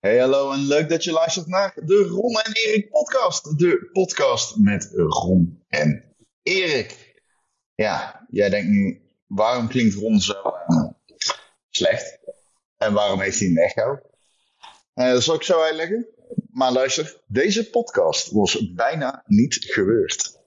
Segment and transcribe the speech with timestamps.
[0.00, 3.58] Hey, hallo en leuk dat je luistert naar de Ron en Erik podcast.
[3.58, 7.22] De podcast met Ron en Erik.
[7.74, 10.32] Ja, jij denkt nu, waarom klinkt Ron zo
[10.68, 10.88] uh,
[11.70, 12.18] slecht?
[12.76, 13.98] En waarom heeft hij een echo?
[14.94, 16.06] Uh, dat zal ik zo uitleggen.
[16.50, 20.38] Maar luister, deze podcast was bijna niet gebeurd.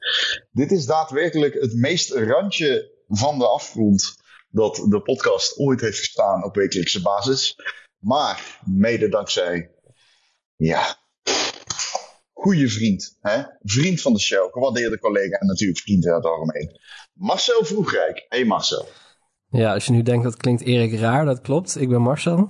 [0.52, 4.16] Dit is daadwerkelijk het meest randje van de afgrond
[4.50, 7.56] dat de podcast ooit heeft gestaan op wekelijkse basis.
[8.04, 9.72] Maar mede dankzij,
[10.56, 10.96] ja,
[12.34, 13.18] goede vriend.
[13.22, 13.42] Hè?
[13.62, 16.80] Vriend van de show, gewaardeerde collega en natuurlijk vriend in het algemeen.
[17.14, 18.26] Marcel Vroegrijk.
[18.30, 18.88] Hey Marcel.
[19.50, 21.80] Ja, als je nu denkt dat klinkt Erik raar, dat klopt.
[21.80, 22.50] Ik ben Marcel.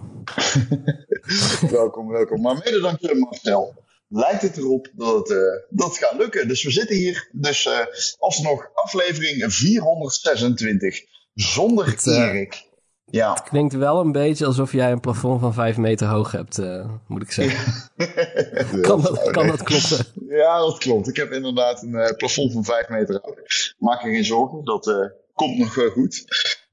[1.70, 2.41] welkom, welkom.
[2.41, 3.73] Maar mede dankzij Marcel
[4.08, 5.38] lijkt het erop dat het, uh,
[5.70, 6.47] dat gaat lukken.
[6.47, 7.80] Dus we zitten hier dus uh,
[8.17, 11.02] alsnog aflevering 426
[11.33, 12.72] zonder het, uh, Erik.
[13.14, 13.33] Ja.
[13.33, 16.61] Het klinkt wel een beetje alsof jij een plafond van 5 meter hoog hebt,
[17.08, 17.92] moet ik zeggen.
[18.81, 20.06] kan, dat, kan dat kloppen?
[20.28, 21.08] Ja, dat klopt.
[21.08, 23.36] Ik heb inderdaad een plafond van 5 meter hoog.
[23.78, 26.23] Maak je geen zorgen, dat komt nog wel goed.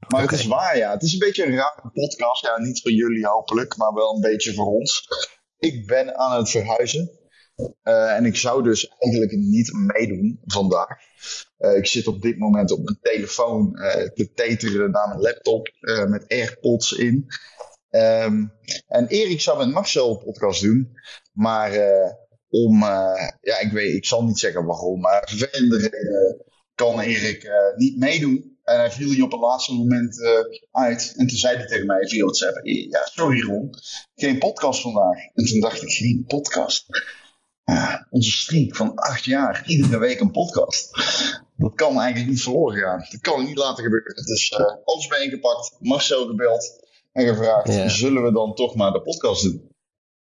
[0.08, 0.34] Maar okay.
[0.34, 0.90] het is waar, ja.
[0.90, 2.46] Het is een beetje een rare podcast.
[2.46, 5.08] Ja, niet voor jullie hopelijk, maar wel een beetje voor ons.
[5.58, 7.10] Ik ben aan het verhuizen.
[7.84, 10.98] Uh, en ik zou dus eigenlijk niet meedoen vandaag.
[11.58, 15.68] Uh, ik zit op dit moment op mijn telefoon uh, te teteren naar mijn laptop
[16.08, 17.26] met AirPods in.
[17.90, 18.52] Um,
[18.86, 20.92] en Erik zou met Marcel een podcast doen.
[21.32, 21.70] Maar
[22.48, 22.80] om,
[23.40, 28.58] ja, ik weet, ik zal niet zeggen waarom, maar vervelende reden kan Erik niet meedoen.
[28.64, 30.20] En hij viel je op het laatste moment
[30.70, 31.14] uit.
[31.16, 33.70] En toen zei hij tegen mij via WhatsApp: Ja, sorry Ron,
[34.14, 35.16] geen podcast vandaag.
[35.34, 36.86] En toen dacht ik: Geen podcast.
[37.74, 40.90] Ja, onze streak van acht jaar, iedere week een podcast.
[41.56, 42.98] Dat kan eigenlijk niet verloren gaan.
[43.10, 44.26] Dat kan niet laten gebeuren.
[44.26, 47.88] Dus uh, alles bijeengepakt, Marcel gebeld en gevraagd: ja.
[47.88, 49.68] zullen we dan toch maar de podcast doen?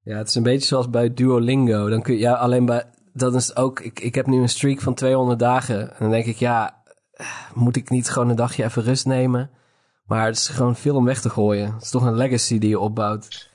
[0.03, 1.89] Ja, het is een beetje zoals bij Duolingo.
[1.89, 2.85] Dan kun je ja, alleen bij.
[3.13, 3.81] Dat is ook.
[3.81, 5.91] Ik, ik heb nu een streak van 200 dagen.
[5.91, 6.83] En dan denk ik, ja,
[7.55, 9.51] moet ik niet gewoon een dagje even rust nemen?
[10.05, 11.73] Maar het is gewoon veel om weg te gooien.
[11.73, 13.50] Het is toch een legacy die je opbouwt.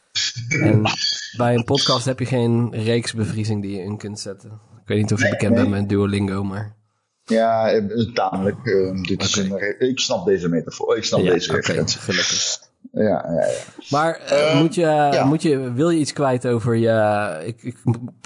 [0.62, 0.82] En
[1.38, 4.52] bij een podcast heb je geen reeksbevriezing die je in kunt zetten.
[4.82, 5.62] Ik weet niet of je nee, bekend nee.
[5.62, 6.76] bent met Duolingo, maar...
[7.24, 7.82] Ja,
[8.14, 8.58] tamelijk.
[8.64, 9.28] Uh, dit okay.
[9.28, 10.98] is een, ik snap deze metafoor.
[10.98, 12.60] Ik snap ja, deze okay, gelukkig.
[12.92, 13.48] Ja, ja, ja.
[13.90, 15.26] Maar uh, uh, moet je, ja.
[15.26, 17.42] moet je, wil je iets kwijt over je...
[17.46, 17.78] Ik, ik,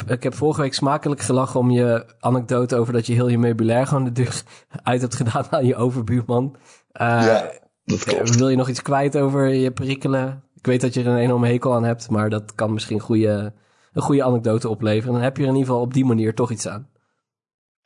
[0.08, 3.88] ik heb vorige week smakelijk gelachen om je anekdote over dat je heel je meubilair
[3.88, 4.42] gewoon de deur
[4.84, 6.56] uit hebt gedaan aan je overbuurman.
[6.92, 7.52] ja,
[7.86, 8.36] dat klopt.
[8.36, 10.44] Wil je nog iets kwijt over je perikelen?
[10.60, 13.54] Ik weet dat je er een enorme hekel aan hebt, maar dat kan misschien goede,
[13.94, 15.14] een goede anekdote opleveren.
[15.14, 16.90] Dan heb je er in ieder geval op die manier toch iets aan.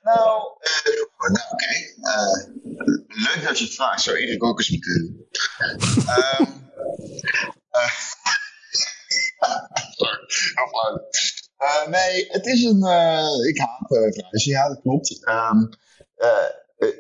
[0.02, 1.74] Nou, uh, nou oké.
[2.02, 2.38] Uh,
[3.08, 4.02] leuk dat je het vraagt.
[4.02, 5.28] Zou Erik ook eens moeten doen.
[11.90, 12.78] nee, het is een.
[13.48, 15.28] ik haat uh, Ja, dat klopt.
[15.28, 15.70] Um,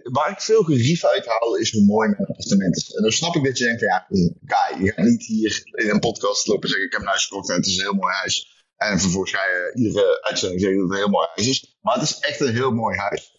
[0.03, 2.93] waar ik veel gerief uit haal is hoe mooi mijn appartement is.
[2.93, 4.07] En dan snap ik dat je denkt van ja,
[4.45, 7.49] Kai, je gaat niet hier in een podcast lopen zeggen ik heb een huis gekocht
[7.49, 8.65] en het is een heel mooi huis.
[8.75, 11.77] En vervolgens ga je iedere uitzending zeggen dat het een heel mooi huis is.
[11.81, 13.37] Maar het is echt een heel mooi huis.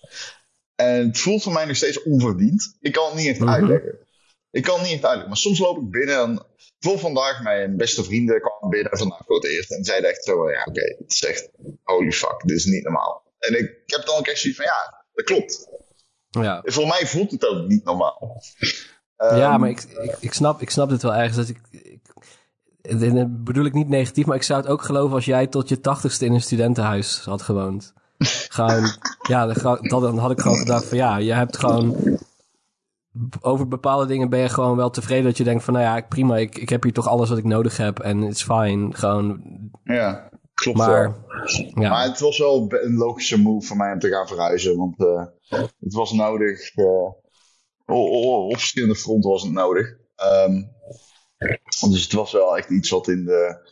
[0.75, 2.77] En het voelt voor mij nog steeds onverdiend.
[2.81, 3.55] Ik kan het niet echt mm -hmm.
[3.55, 3.99] uitleggen.
[4.51, 5.29] Ik kan het niet echt uitleggen.
[5.29, 6.47] Maar soms loop ik binnen en
[6.85, 9.71] voor vandaag mijn beste vrienden kwamen binnen vandaag voor het eerst.
[9.71, 11.51] En zeiden echt zo, ja oké, okay, het is echt
[11.83, 13.33] holy fuck, dit is niet normaal.
[13.39, 15.69] En ik, ik heb dan ook echt zoiets van ja, dat klopt.
[16.43, 16.61] Ja.
[16.65, 18.43] Voor mij voelt het ook niet normaal.
[19.17, 21.37] Ja, um, maar ik, ik, ik, snap, ik snap dit wel ergens.
[21.37, 22.01] Dat ik, ik,
[22.83, 25.81] dat bedoel ik niet negatief, maar ik zou het ook geloven als jij tot je
[25.81, 27.93] tachtigste in een studentenhuis had gewoond.
[28.49, 28.87] Gewoon,
[29.29, 29.47] ja,
[29.89, 32.19] dan had ik gewoon gedacht van ja, je hebt gewoon...
[33.41, 36.37] Over bepaalde dingen ben je gewoon wel tevreden dat je denkt van nou ja, prima,
[36.37, 38.95] ik, ik heb hier toch alles wat ik nodig heb en it's fine.
[38.95, 39.43] Gewoon...
[39.85, 41.15] Ja, klopt maar, wel.
[41.83, 41.89] Ja.
[41.89, 45.25] Maar het was wel een logische move voor mij om te gaan verhuizen, want uh,
[45.81, 46.77] het was nodig.
[46.77, 47.13] Uh,
[47.87, 49.87] op verschillende fronten was het nodig.
[50.47, 50.73] Um,
[51.91, 53.71] dus het was wel echt iets wat in de,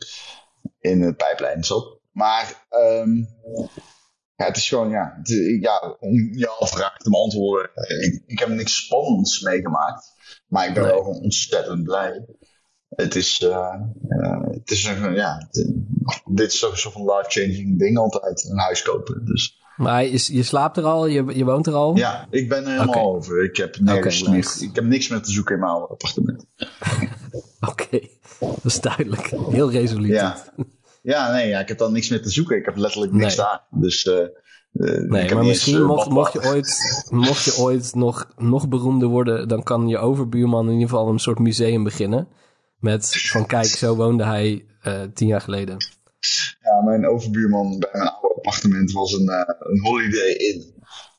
[0.79, 1.99] in de pijplijn zat.
[2.11, 3.27] Maar um,
[4.35, 5.29] ja, het is gewoon, ja, het,
[5.61, 7.71] ja om jouw vraag te beantwoorden.
[7.73, 10.11] Ik, ik heb niks spannends meegemaakt.
[10.47, 12.25] Maar ik ben wel ontzettend blij.
[12.95, 13.73] Het is, uh,
[14.09, 15.73] uh, het is een, ja, het,
[16.25, 19.25] dit is toch een life-changing ding altijd, een huis kopen.
[19.25, 19.61] Dus.
[19.77, 21.95] Maar je, je slaapt er al, je, je woont er al?
[21.95, 23.03] Ja, ik ben er helemaal okay.
[23.03, 23.43] over.
[23.43, 24.63] Ik heb, nergens okay, nice.
[24.63, 26.45] ik heb niks meer te zoeken in mijn oude appartement.
[27.59, 28.09] Oké, okay.
[28.39, 29.33] dat is duidelijk.
[29.49, 30.11] Heel resoluut.
[30.11, 30.43] Ja.
[31.01, 32.57] ja, nee, ja, ik heb dan niks meer te zoeken.
[32.57, 33.45] Ik heb letterlijk niks nee.
[33.45, 33.61] daar.
[33.69, 34.05] Dus...
[34.05, 34.13] Uh,
[34.73, 39.07] uh, nee, maar misschien eens, mocht, mocht, je ooit, mocht je ooit nog, nog beroemder
[39.07, 42.27] worden, dan kan je overbuurman in ieder geval een soort museum beginnen.
[42.83, 45.77] Met van kijk, zo woonde hij uh, tien jaar geleden.
[46.61, 50.73] ja, mijn overbuurman bij mijn oude appartement was een, uh, een holiday in.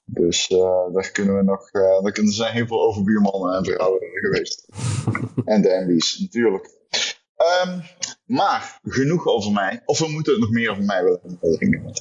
[0.05, 4.69] Dus uh, daar kunnen we nog, daar kunnen zijn heel veel overbuurmannen en vrouwen geweest.
[5.45, 6.71] en de MB's, natuurlijk.
[7.67, 7.83] Um,
[8.25, 9.83] maar genoeg over mij.
[9.85, 11.93] Of we moeten nog meer over mij willen denken.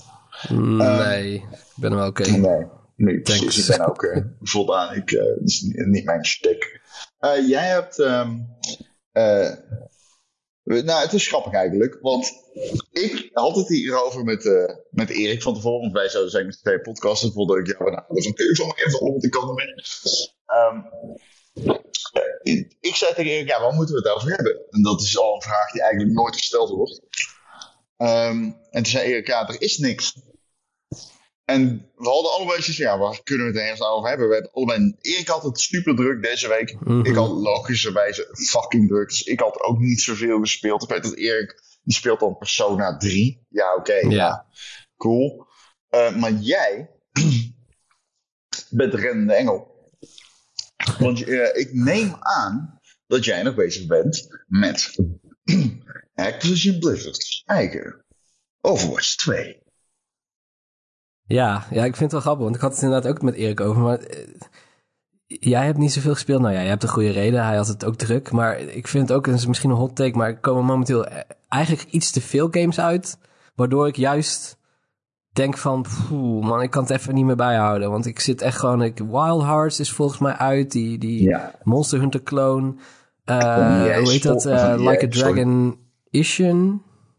[0.78, 1.44] Nee, ik
[1.76, 2.22] ben er wel oké.
[2.22, 2.38] Okay.
[2.38, 2.66] Nee,
[2.96, 3.70] nee precies.
[3.70, 4.96] Ik ben ook voldaan.
[4.96, 6.82] Ik, dat is niet mijn stick.
[7.48, 7.98] Jij hebt.
[7.98, 8.48] Um,
[10.64, 11.98] nou, het is grappig eigenlijk.
[12.02, 12.32] Want
[12.92, 14.44] ik had het hierover met,
[14.90, 15.82] met Erik van tevoren.
[15.82, 17.24] Want wij zouden zijn met twee podcasts.
[17.24, 19.48] Dat wilde ik jou nou, dat is een keuze van even want ik kan
[22.80, 24.62] ik zei tegen Erik, ja, waar moeten we het over hebben?
[24.70, 27.02] En dat is al een vraag die eigenlijk nooit gesteld wordt.
[27.98, 30.16] Um, en toen zei Erik, ja, er is niks.
[31.54, 34.28] En we hadden allebei zoiets ja, waar kunnen we het ergens over hebben?
[34.28, 36.78] We hebben allebei, Erik had het super druk deze week.
[36.80, 37.06] Mhm.
[37.06, 39.10] Ik had logischerwijze fucking druk.
[39.10, 40.84] Dus ik had ook niet zoveel gespeeld.
[40.84, 43.46] Ik weet dat Erik, die speelt dan Persona 3.
[43.50, 43.92] Ja, oké.
[43.92, 44.46] Okay, ja.
[44.98, 45.48] Cool.
[45.92, 46.90] Uh, maar jij
[48.70, 49.92] bent de rennende engel.
[51.00, 54.96] Want uh, ik neem aan dat jij nog bezig bent met
[56.16, 58.06] Activision Blizzard's eigen
[58.62, 59.63] Overwatch 2.
[61.26, 63.62] Ja, ja, ik vind het wel grappig, want ik had het inderdaad ook met Erik
[63.62, 63.82] over.
[63.82, 64.08] Maar uh,
[65.28, 66.42] jij hebt niet zoveel gespeeld.
[66.42, 67.46] Nou ja, je hebt een goede reden.
[67.46, 68.32] Hij had het ook druk.
[68.32, 71.08] Maar ik vind het ook, het is misschien een hot take, maar er komen momenteel
[71.48, 73.18] eigenlijk iets te veel games uit.
[73.56, 74.58] Waardoor ik juist
[75.32, 77.92] denk van, poeh, man, ik kan het even niet meer bijhouden.
[77.92, 81.52] Want ik zit echt gewoon, ik, Wild Hearts is volgens mij uit, die, die ja.
[81.64, 82.74] Monster Hunter clone.
[83.26, 84.46] Uh, hoe heet dat?
[84.46, 85.78] Uh, like a Dragon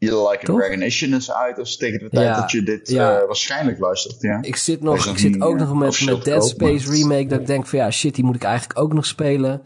[0.04, 0.28] Ishin.
[0.30, 3.20] Like a Dragon Ishin is uit, dus tegen de tijd Ja, dat je dit ja.
[3.20, 4.20] uh, waarschijnlijk luistert.
[4.20, 4.38] Ja.
[4.42, 7.26] Ik zit, nog, ik nog zit ook eh, nog met, met Dead maar- Space Remake.
[7.26, 9.62] Dat ik denk van ja, shit, die moet ik eigenlijk ook nog spelen.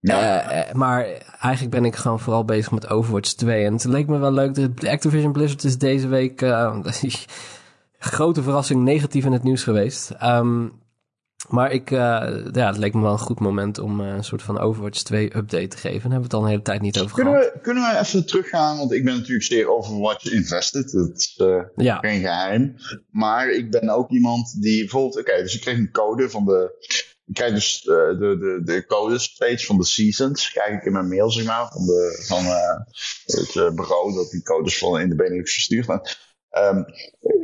[0.00, 0.40] Ja.
[0.50, 1.06] Eh, eh, maar
[1.40, 3.64] eigenlijk ben ik gewoon vooral bezig met Overwatch 2.
[3.64, 4.54] En het leek me wel leuk.
[4.54, 6.42] De Activision Blizzard is deze week...
[6.42, 6.76] eh,
[7.98, 10.10] grote verrassing negatief in het nieuws geweest.
[10.10, 10.66] Ehm,
[11.48, 11.98] maar ik, eh,
[12.52, 15.36] ja, het leek me wel een goed moment om eh, een soort van Overwatch 2
[15.36, 16.00] update te geven.
[16.00, 17.52] Daar hebben we het al een hele tijd niet over Kunnen, gehad.
[17.52, 18.76] we, kunnen we even teruggaan?
[18.78, 20.90] Want ik ben natuurlijk zeer Overwatch invested.
[20.92, 22.76] Dat is eh, Ja, geen geheim.
[23.10, 25.18] Maar ik ben ook iemand die bijvoorbeeld...
[25.18, 26.86] Oké, dus ik kreeg een code van de...
[27.26, 30.50] Ik krijg dus de, de, de codes steeds van de seasons.
[30.50, 31.68] Krijg ik in mijn mail, zeg maar.
[31.72, 32.44] Van, de, van
[33.24, 35.86] het bureau dat die codes van in de Benelux verstuurt.
[35.86, 36.82] Maar, ehm,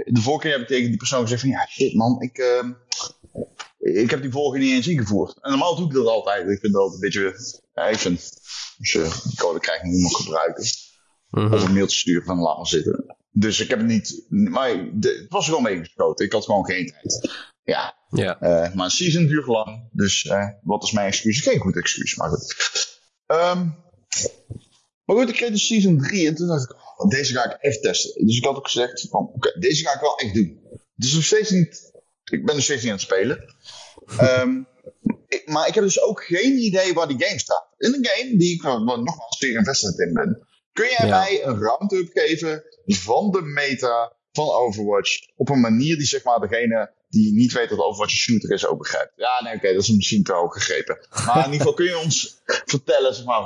[0.04, 1.50] de vorige keer heb ik tegen die persoon gezegd van...
[1.50, 2.62] Ja, shit man, ik...
[3.80, 5.38] ik heb die vorige niet eens ingevoerd.
[5.40, 6.48] En normaal doe ik dat altijd.
[6.48, 7.34] Ik vind dat een beetje...
[7.74, 8.32] Ja, ik vind...
[8.78, 10.64] Als je die code krijgt, moet je hem gebruiken.
[11.30, 11.54] Mhm.
[11.54, 13.16] Of een mailtje sturen van laat maar zitten.
[13.30, 14.24] Dus ik heb het niet...
[14.28, 16.26] Maar de, het was er wel meegeschoten.
[16.26, 17.30] Ik had gewoon geen tijd.
[17.62, 18.40] Ja, ja.
[18.40, 19.88] eh, maar een season duurt lang.
[19.92, 21.40] Dus eh, wat is mijn excuus?
[21.40, 22.54] Geen goed excuus, maar goed.
[23.26, 23.68] Ehm,
[25.04, 27.60] maar goed, ik kreeg de season 3 en toen dacht ik, oh, deze ga ik
[27.60, 28.26] echt testen.
[28.26, 30.60] Dus ik had ook gezegd, van, oké, deze ga ik wel echt doen.
[30.70, 31.89] Het is nog steeds niet,
[32.30, 33.54] ik ben nog steeds niet aan het spelen.
[34.18, 34.62] Ehm,
[35.28, 37.66] ik- maar ik heb dus ook geen idee waar die game staat.
[37.78, 40.46] In een game die ik wel nogmaals zeer invested in ben.
[40.72, 41.18] Kun jij Ja.
[41.18, 46.40] mij een round-up geven van de meta van Overwatch op een manier die zeg maar
[46.40, 49.12] degene die niet weet dat Overwatch een shooter is ook begrijpt?
[49.16, 50.98] Ja, nee, oké, dat is misschien te hoog gegrepen.
[51.26, 52.40] Maar in ieder geval kun je ons
[52.74, 53.40] vertellen, zeg maar,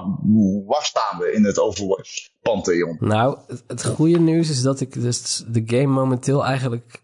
[0.66, 2.96] waar staan we in het Overwatch pantheon?
[3.00, 7.02] Nou, het, het goede nieuws is dat ik dus de game momenteel eigenlijk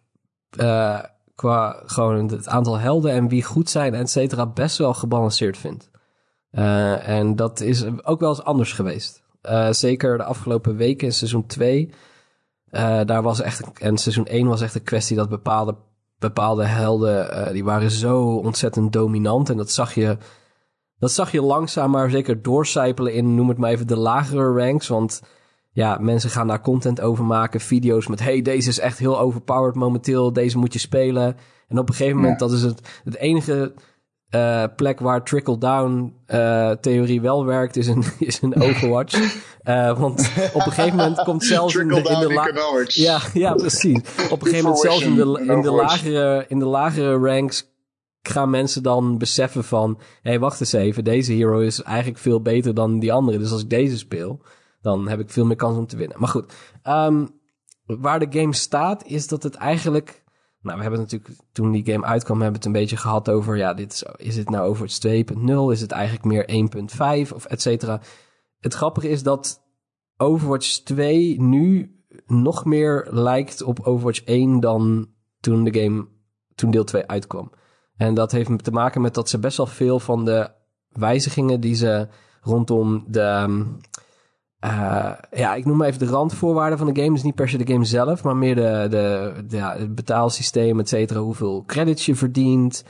[0.50, 1.02] eh,
[1.40, 5.90] qua gewoon het aantal helden en wie goed zijn, et cetera, best wel gebalanceerd vind.
[6.50, 9.22] Eh, en dat is ook wel eens anders geweest.
[9.42, 11.92] Eh, zeker de afgelopen weken in seizoen 2.
[12.70, 15.76] eh, daar was echt, en seizoen 1 was echt een kwestie dat bepaalde,
[16.18, 19.50] bepaalde helden, die waren zo ontzettend dominant.
[19.50, 20.16] En dat zag je,
[20.98, 24.88] dat zag je langzaam maar zeker doorcijpelen in, noem het maar even, de lagere ranks.
[24.88, 25.22] Want
[25.72, 28.20] ja, mensen gaan daar content over maken, video's met...
[28.20, 31.36] hey, deze is echt heel overpowered momenteel, deze moet je spelen.
[31.68, 32.46] En op een gegeven moment, Ja.
[32.46, 33.74] dat is het, het enige
[34.28, 39.18] eh, plek waar trickle-down eh, theorie wel werkt, is in, is in Overwatch.
[39.60, 43.54] Eh, want op een gegeven moment komt zelfs in de, in de la- ja, ja,
[43.54, 43.98] precies.
[44.30, 47.70] Op een gegeven moment zelfs in de, in de, lagere, in de lagere ranks
[48.22, 49.96] gaan mensen dan beseffen van...
[49.98, 53.38] hé, hey, wacht eens even, deze hero is eigenlijk veel beter dan die andere.
[53.38, 54.40] Dus als ik deze speel,
[54.80, 56.18] dan heb ik veel meer kans om te winnen.
[56.20, 57.26] Maar goed, ehm,
[57.86, 60.24] waar de game staat is dat het eigenlijk...
[60.62, 63.56] Nou, we hebben natuurlijk, toen die game uitkwam, hebben we het een beetje gehad over...
[63.56, 65.72] ja, dit is, is het nou Overwatch 2.0?
[65.72, 66.68] Is het eigenlijk meer
[67.26, 68.00] 1.5 of et cetera?
[68.58, 69.62] Het grappige is dat
[70.16, 71.94] Overwatch 2 nu
[72.26, 75.08] nog meer lijkt op Overwatch 1 dan
[75.40, 76.06] toen de game,
[76.54, 77.52] toen deel 2 uitkwam.
[77.96, 80.50] En dat heeft te maken met dat ze best wel veel van de
[80.88, 82.08] wijzigingen die ze
[82.40, 83.64] rondom de, ehm,
[84.64, 87.14] uh, ja, ik noem maar even de randvoorwaarden van de game.
[87.14, 90.80] Dus niet per se de game zelf, maar meer de, de, de ja, het betaalsysteem,
[90.80, 91.20] et cetera.
[91.20, 92.84] Hoeveel credits je verdient,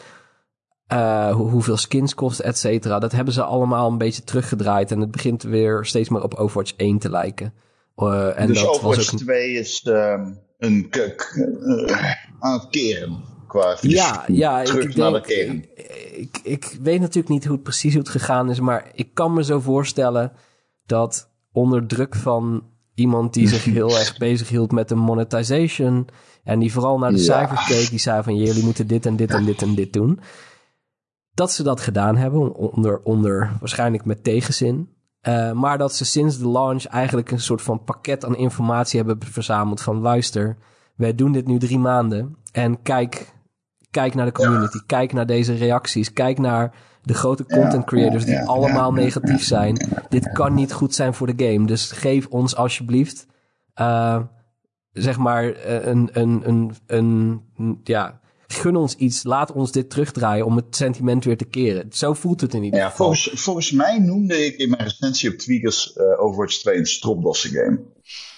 [0.93, 2.99] uh, hoeveel skins kost, et cetera.
[2.99, 4.91] Dat hebben ze allemaal een beetje teruggedraaid.
[4.91, 7.55] En het begint weer steeds meer op Overwatch 1 te lijken.
[7.97, 13.29] Uh, en dus dat Overwatch was ook 2 is um, een uh, aan het keren.
[13.47, 15.65] Qua ja, ja, terug ik, naar denk, de keren.
[15.77, 18.61] Ik, ik, ik, weet natuurlijk niet hoe het precies hoe het gegaan is.
[18.61, 20.33] Maar ik kan me zo voorstellen
[20.87, 21.30] dat
[21.61, 22.63] onder druk van
[22.95, 26.09] iemand die zich heel erg bezig hield met de monetization.
[26.45, 27.25] En die vooral naar de ja.
[27.25, 27.91] cijfers keek.
[27.91, 30.21] Die zei van jullie moeten dit en dit en dit en dit doen.
[31.35, 34.89] Dat ze dat gedaan hebben, onder, onder waarschijnlijk met tegenzin.
[35.29, 39.19] Uh, maar dat ze sinds de launch eigenlijk een soort van pakket aan informatie hebben
[39.27, 40.57] verzameld van luister,
[40.97, 43.35] wij doen dit nu drie maanden en kijk,
[43.91, 44.83] kijk naar de community, ja.
[44.87, 49.89] kijk naar deze reacties, kijk naar de grote content creators die allemaal negatief zijn.
[50.09, 51.67] Dit kan niet goed zijn voor de game.
[51.67, 53.27] Dus geef ons alsjeblieft,
[53.81, 54.21] uh,
[54.93, 58.21] zeg maar, een, een, een, een, ja,
[58.53, 61.87] gun ons iets, laat ons dit terugdraaien om het sentiment weer te keren.
[61.91, 62.97] Zo voelt het in ieder geval.
[62.97, 67.51] Volgens, volgens mij noemde ik in mijn recensie op Tweakers uh, Overwatch 2 een stropdassen
[67.51, 67.81] game.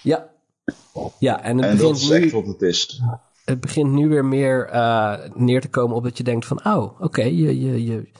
[0.03, 0.31] Ja.
[1.19, 3.01] Ja, en, het en begint dat is nu, echt wat het is.
[3.45, 6.83] Het begint nu weer meer uh, neer te komen op dat je denkt van, oh,
[6.83, 8.11] oké, okay, je, je, je,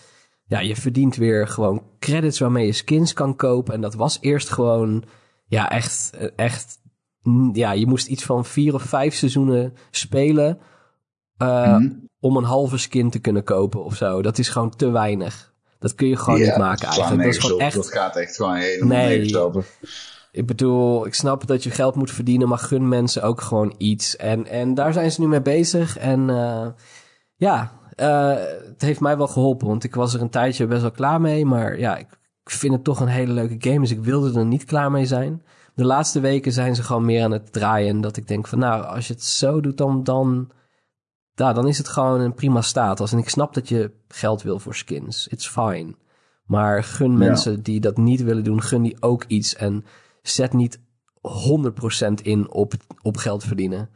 [0.45, 3.73] ja, je verdient weer gewoon credits waarmee je skins kan kopen.
[3.73, 5.03] En dat was eerst gewoon,
[5.45, 6.77] ja, echt, echt,
[7.53, 10.59] ja, je moest iets van vier of vijf seizoenen spelen
[11.38, 12.09] uh, mm-hmm.
[12.19, 14.21] om een halve skin te kunnen kopen of zo.
[14.21, 15.53] Dat is gewoon te weinig.
[15.79, 17.23] Dat kun je gewoon ja, niet maken eigenlijk.
[17.23, 17.75] Dat, is gewoon echt...
[17.75, 19.65] dat gaat echt gewoon helemaal nee, over.
[20.31, 24.15] Ik bedoel, ik snap dat je geld moet verdienen, maar gun mensen ook gewoon iets.
[24.15, 25.97] En, en daar zijn ze nu mee bezig.
[25.97, 26.67] En uh,
[27.35, 28.35] ja, uh,
[28.65, 31.45] het heeft mij wel geholpen, want ik was er een tijdje best wel klaar mee.
[31.45, 32.07] Maar ja, ik
[32.43, 35.43] vind het toch een hele leuke game, dus ik wilde er niet klaar mee zijn.
[35.75, 37.89] De laatste weken zijn ze gewoon meer aan het draaien.
[37.89, 40.50] En dat ik denk van, nou, als je het zo doet, dan, dan,
[41.33, 43.12] ja, dan is het gewoon een prima status.
[43.12, 45.27] En ik snap dat je geld wil voor skins.
[45.27, 45.95] It's fine.
[46.45, 47.17] Maar gun ja.
[47.17, 49.55] mensen die dat niet willen doen, gun die ook iets.
[49.55, 49.85] En
[50.21, 53.89] zet niet 100% in op, op geld verdienen.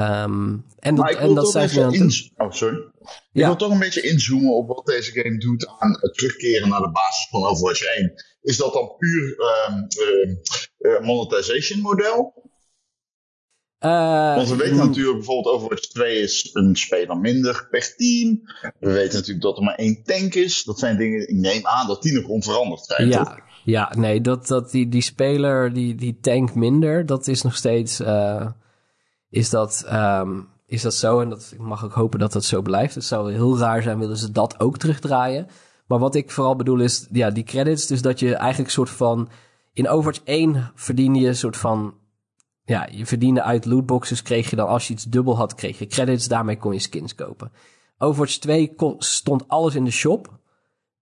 [0.00, 2.12] Um, en dat, en dat zijn.
[2.36, 2.76] Oh, sorry.
[2.76, 3.46] Ik ja.
[3.46, 6.90] wil toch een beetje inzoomen op wat deze game doet aan het terugkeren naar de
[6.90, 8.12] basis van Overwatch 1.
[8.42, 9.36] Is dat dan puur
[9.68, 9.86] um,
[10.78, 12.44] uh, monetization model?
[13.84, 18.40] Uh, Want we weten natuurlijk bijvoorbeeld Overwatch 2 is een speler minder per team.
[18.78, 20.64] We weten natuurlijk dat er maar één tank is.
[20.64, 23.08] Dat zijn dingen, ik neem aan dat die nog onveranderd zijn.
[23.08, 23.38] Ja, toch?
[23.64, 28.00] ja nee, dat, dat die, die speler, die, die tank minder, dat is nog steeds,
[28.00, 28.46] uh,
[29.34, 31.20] is, dat, um, is dat zo.
[31.20, 32.94] En dat, ik mag ook hopen dat dat zo blijft.
[32.94, 35.46] Het zou heel raar zijn, willen ze dat ook terugdraaien.
[35.86, 37.86] Maar wat ik vooral bedoel is, ja, die credits.
[37.86, 39.28] Dus dat je eigenlijk een soort van,
[39.72, 41.94] in Overwatch 1 verdien je een soort van
[42.64, 45.86] ja, je verdiende uit lootboxes, kreeg je dan als je iets dubbel had, kreeg je
[45.86, 47.52] credits, daarmee kon je skins kopen.
[47.98, 50.38] Overwatch 2 kon, stond alles in de shop.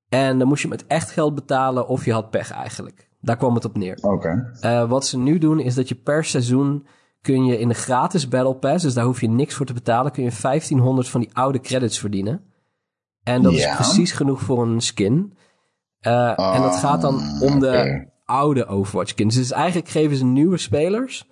[0.08, 3.10] En dan moest je met echt geld betalen of je had pech eigenlijk.
[3.20, 3.98] Daar kwam het op neer.
[4.02, 4.08] Oké.
[4.08, 4.82] Okay.
[4.82, 6.86] Uh, wat ze nu doen is dat je per seizoen
[7.22, 10.12] kun je in de gratis Battle Pass, dus daar hoef je niks voor te betalen,
[10.12, 12.44] kun je 1500 van die oude credits verdienen.
[13.22, 15.36] En dat is precies genoeg voor een skin.
[16.06, 18.12] Uh, oh, en dat gaat dan om de okay.
[18.24, 19.34] oude Overwatch skins.
[19.34, 21.26] Dus eigenlijk geven ze nieuwe spelers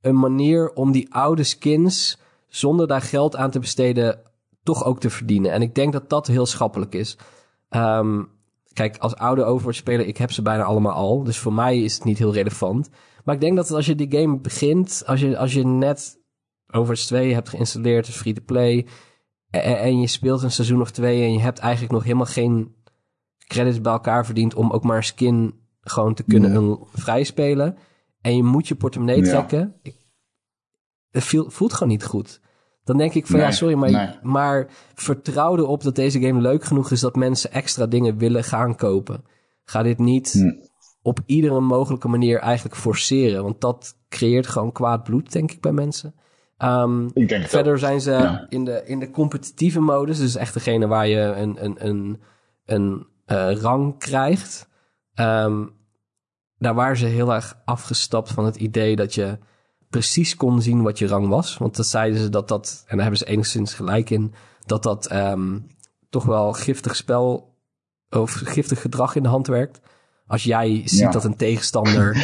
[0.00, 4.18] een manier om die oude skins zonder daar geld aan te besteden
[4.62, 5.52] toch ook te verdienen.
[5.52, 7.16] En ik denk dat dat heel schappelijk is.
[7.70, 8.28] Um,
[8.72, 11.24] kijk, als oude Overwatch speler, ik heb ze bijna allemaal al.
[11.24, 12.90] Dus voor mij is het niet heel relevant.
[13.26, 16.20] Maar ik denk dat als je die game begint, als je, als je net
[16.66, 18.86] Overwatch 2 hebt geïnstalleerd, free to play,
[19.50, 22.74] en, en je speelt een seizoen of twee en je hebt eigenlijk nog helemaal geen
[23.46, 26.76] credits bij elkaar verdiend om ook maar een skin gewoon te kunnen nee.
[26.92, 27.76] vrij spelen
[28.20, 29.74] en je moet je portemonnee trekken.
[29.82, 29.92] Ja.
[31.10, 32.40] Het voelt gewoon niet goed.
[32.84, 34.18] Dan denk ik van nee, ja, sorry, maar, nee.
[34.22, 38.76] maar vertrouw erop dat deze game leuk genoeg is dat mensen extra dingen willen gaan
[38.76, 39.24] kopen.
[39.64, 40.50] Ga dit niet hm.
[41.06, 45.72] Op iedere mogelijke manier eigenlijk forceren, want dat creëert gewoon kwaad bloed, denk ik, bij
[45.72, 46.14] mensen.
[46.58, 47.80] Um, ik denk verder dat.
[47.80, 48.46] zijn ze ja.
[48.48, 52.20] in, de, in de competitieve modus, dus echt degene waar je een, een, een,
[52.64, 54.68] een uh, rang krijgt.
[55.14, 55.74] Um,
[56.58, 59.38] daar waren ze heel erg afgestapt van het idee dat je
[59.88, 61.58] precies kon zien wat je rang was.
[61.58, 64.34] Want dat zeiden ze dat dat, en daar hebben ze enigszins gelijk in,
[64.64, 65.66] dat dat um,
[66.10, 67.54] toch wel giftig spel
[68.10, 69.80] of giftig gedrag in de hand werkt.
[70.26, 71.10] Als jij ziet ja.
[71.10, 72.16] dat een tegenstander,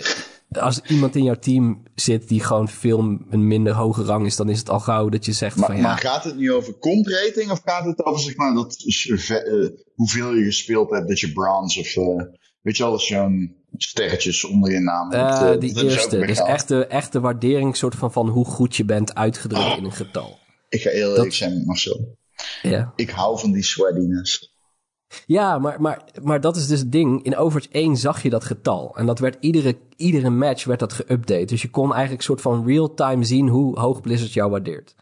[0.50, 2.98] als iemand in jouw team zit die gewoon veel
[3.30, 5.76] een minder hoge rang is, dan is het al gauw dat je zegt maar, van
[5.76, 5.82] ja.
[5.82, 10.34] Maar gaat het nu over comp-rating of gaat het over zeg maar dat uh, hoeveel
[10.34, 12.22] je gespeeld hebt, dat je bronze of uh,
[12.60, 15.12] weet je wel, zo'n sterretjes onder je naam.
[15.12, 16.18] Uh, dat, die dat eerste.
[16.18, 19.84] Dus echt de, echt de waardering soort van, van hoe goed je bent uitgedrukt in
[19.84, 20.38] een getal.
[20.68, 22.16] Ik ga heel dat- eerlijk zijn Marcel.
[22.62, 22.92] Ja.
[22.96, 24.56] Ik hou van die sweatiness.
[25.26, 27.22] Ja, maar, maar, maar dat is dus het ding.
[27.22, 28.96] In Overwatch 1 zag je dat getal.
[28.96, 31.44] En dat werd iedere, iedere match werd dat geüpdate.
[31.44, 34.94] Dus je kon eigenlijk soort van real-time zien hoe hoog Blizzard jou waardeert.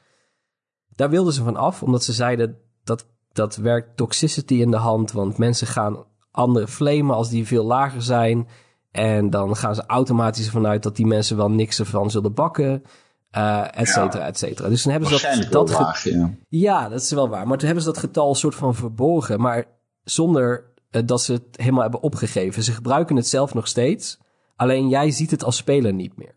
[0.94, 5.12] Daar wilden ze van af, omdat ze zeiden dat dat werkt toxicity in de hand.
[5.12, 8.48] Want mensen gaan andere flamen als die veel lager zijn.
[8.90, 12.84] En dan gaan ze automatisch ervan uit dat die mensen wel niks ervan zullen bakken.
[13.30, 14.68] eh et cetera, et cetera.
[14.68, 16.30] Dus toen hebben ze dat, dat laag, ja.
[16.48, 17.46] ja, dat is wel waar.
[17.46, 19.64] Maar toen hebben ze dat getal soort van verborgen, maar
[20.10, 22.62] zonder eh, dat ze het helemaal hebben opgegeven.
[22.62, 24.18] Ze gebruiken het zelf nog steeds,
[24.56, 26.34] alleen jij ziet het als speler niet meer.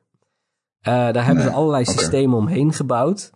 [0.79, 3.31] Eh, daar hebben ze allerlei systemen omheen gebouwd.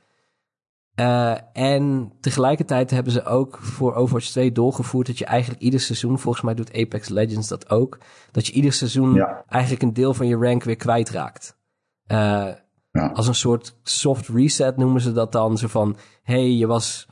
[0.96, 6.20] Eh, en tegelijkertijd hebben ze ook voor Overwatch 2 doorgevoerd dat je eigenlijk ieder seizoen,
[6.20, 7.98] volgens mij doet Apex Legends dat ook,
[8.32, 9.44] dat je ieder seizoen Ja.
[9.48, 11.58] eigenlijk een deel van je rank weer kwijtraakt.
[12.06, 12.52] Eh
[12.92, 13.08] Ja.
[13.14, 15.58] als een soort soft reset noemen ze dat dan.
[15.58, 17.08] Zo van, hey, je was...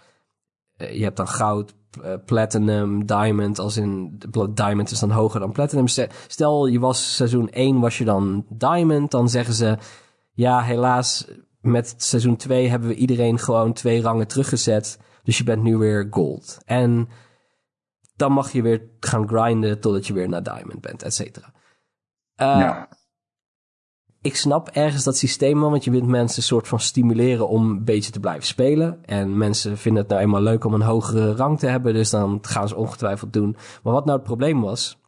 [0.77, 1.73] je hebt dan goud,
[2.25, 3.59] platinum, diamond.
[3.59, 4.19] Als in,
[4.53, 5.87] diamond is dan hoger dan platinum.
[5.87, 9.11] Ste- Stel, je was seizoen 1 was je dan diamond.
[9.11, 9.77] Dan zeggen ze,
[10.33, 11.27] ja, helaas,
[11.61, 14.99] met seizoen 2 hebben we iedereen gewoon twee rangen teruggezet.
[15.23, 16.57] Dus je bent nu weer gold.
[16.65, 17.09] En
[18.15, 21.53] dan mag je weer gaan grinden totdat je weer naar diamond bent, et cetera.
[22.35, 22.89] Eh, ja.
[24.21, 27.69] Ik snap ergens dat systeem wel, want je wilt mensen een soort van stimuleren om
[27.69, 29.05] een beetje te blijven spelen.
[29.05, 32.39] En mensen vinden het nou eenmaal leuk om een hogere rang te hebben, dus dan
[32.41, 33.55] gaan ze ongetwijfeld doen.
[33.83, 34.99] Maar wat nou het probleem was,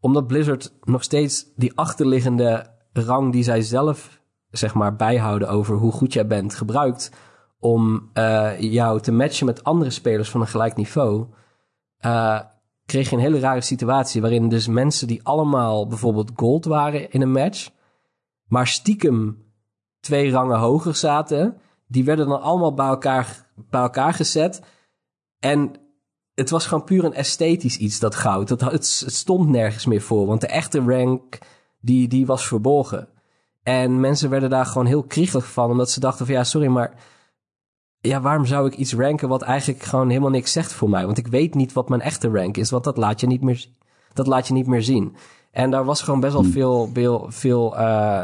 [0.00, 5.92] omdat Blizzard nog steeds die achterliggende rang die zij zelf, zeg maar, bijhouden over hoe
[5.92, 7.10] goed jij bent, gebruikt
[7.58, 11.26] om eh, jou te matchen met andere spelers van een gelijk niveau,
[11.98, 12.40] eh,
[12.86, 17.22] kreeg je een hele rare situatie waarin dus mensen die allemaal bijvoorbeeld gold waren in
[17.22, 17.68] een match,
[18.46, 19.44] maar stiekem
[20.00, 24.62] twee rangen hoger zaten, die werden dan allemaal bij elkaar, bij elkaar gezet.
[25.38, 25.72] En
[26.34, 28.48] het was gewoon puur een esthetisch iets, dat goud.
[28.48, 31.38] Dat, het, stond nergens meer voor, want de echte rank,
[31.80, 33.08] die, die was verborgen.
[33.62, 36.94] En mensen werden daar gewoon heel kriegelig van, omdat ze dachten van ja, sorry, maar
[38.00, 41.06] ja, waarom zou ik iets ranken wat eigenlijk gewoon helemaal niks zegt voor mij?
[41.06, 43.66] Want ik weet niet wat mijn echte rank is, want dat laat je niet meer,
[44.12, 45.16] dat laat je niet meer zien.
[45.56, 47.80] En daar was gewoon best wel veel, veel, veel uh,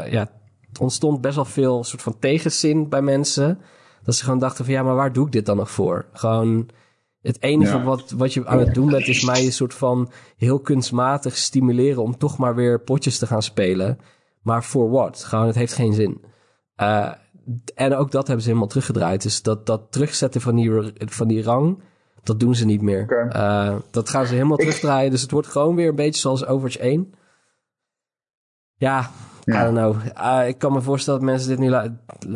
[0.09, 0.29] ja,
[0.79, 3.59] ontstond best wel veel soort van tegenzin bij mensen.
[4.03, 6.05] Dat ze gewoon dachten van ja, maar waar doe ik dit dan nog voor?
[6.11, 6.69] Gewoon
[7.21, 7.83] het enige Ja.
[7.83, 12.03] wat, wat je aan het doen bent, is mij een soort van heel kunstmatig stimuleren
[12.03, 13.99] om toch maar weer potjes te gaan spelen.
[14.41, 15.23] Maar voor wat?
[15.23, 16.21] Gewoon, het heeft geen zin.
[16.81, 17.11] Uh,
[17.75, 19.21] en ook dat hebben ze helemaal teruggedraaid.
[19.21, 21.81] Dus dat, dat terugzetten van die, van die rang,
[22.23, 23.29] dat doen ze niet meer.
[23.35, 25.11] Uh, dat gaan ze helemaal terugdraaien.
[25.11, 27.13] Dus het wordt gewoon weer een beetje zoals Overwatch 1.
[28.83, 29.11] Ja,
[29.45, 29.61] Ja.
[29.61, 30.17] I don't know.
[30.17, 31.71] Uh, ik kan me voorstellen dat mensen dit nu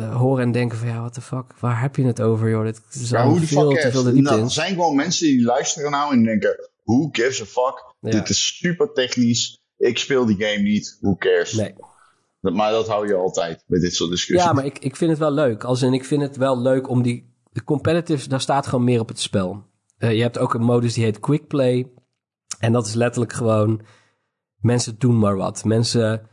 [0.04, 0.88] horen en denken van...
[0.88, 2.64] ja, what the fuck, waar heb je het over, joh?
[2.64, 5.90] Dit is Ja, hoe veel te veel de Nou, er zijn gewoon mensen die luisteren
[5.90, 6.68] nou en denken...
[6.84, 7.94] Who gives a fuck?
[8.00, 8.10] Ja.
[8.10, 9.62] Dit is super technisch.
[9.76, 10.98] Ik speel die game niet.
[11.00, 11.52] Who cares?
[11.52, 11.74] Nee.
[12.40, 14.44] Dat, maar dat hou je altijd bij dit soort discussies.
[14.44, 15.64] Ja, maar ik, ik vind het wel leuk.
[15.64, 17.36] Als in, ik vind het wel leuk om die...
[17.52, 19.64] De competitive, daar staat gewoon meer op het spel.
[19.98, 21.90] Eh, je hebt ook een modus die heet Quick Play.
[22.58, 23.80] En dat is letterlijk gewoon...
[24.60, 25.64] Mensen doen maar wat.
[25.64, 26.28] Mensen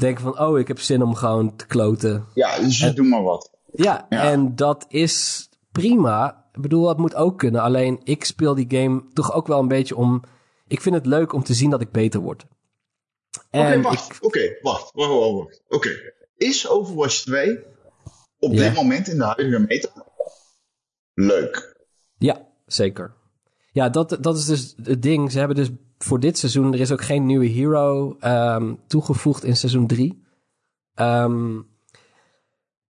[0.00, 0.38] denken van...
[0.40, 2.26] Oh, ik heb zin om gewoon te kloten.
[2.34, 3.50] Ja, dus doe maar wat.
[3.72, 4.22] Ja, Ja.
[4.30, 6.48] en dat is prima.
[6.52, 7.60] Ik bedoel, dat moet ook kunnen.
[7.60, 10.22] Alleen, ik speel die game toch ook wel een beetje om...
[10.66, 12.46] Ik vind het leuk om te zien dat ik beter word.
[13.50, 14.14] Oké, En wacht.
[14.14, 14.90] ik, Oké, wacht.
[14.94, 15.62] Wacht, wacht, wacht.
[15.68, 15.88] Oké.
[16.36, 17.58] Is Overwatch 2
[18.38, 19.88] op dit moment in de huidige meta
[21.14, 21.84] leuk?
[22.18, 23.14] Ja, zeker.
[23.72, 25.32] Ja, dat, dat is dus het ding.
[25.32, 25.70] Ze hebben dus
[26.04, 26.72] voor dit seizoen...
[26.72, 30.22] Er is ook geen nieuwe hero ehm, toegevoegd in seizoen 3.
[30.94, 31.60] Ehm,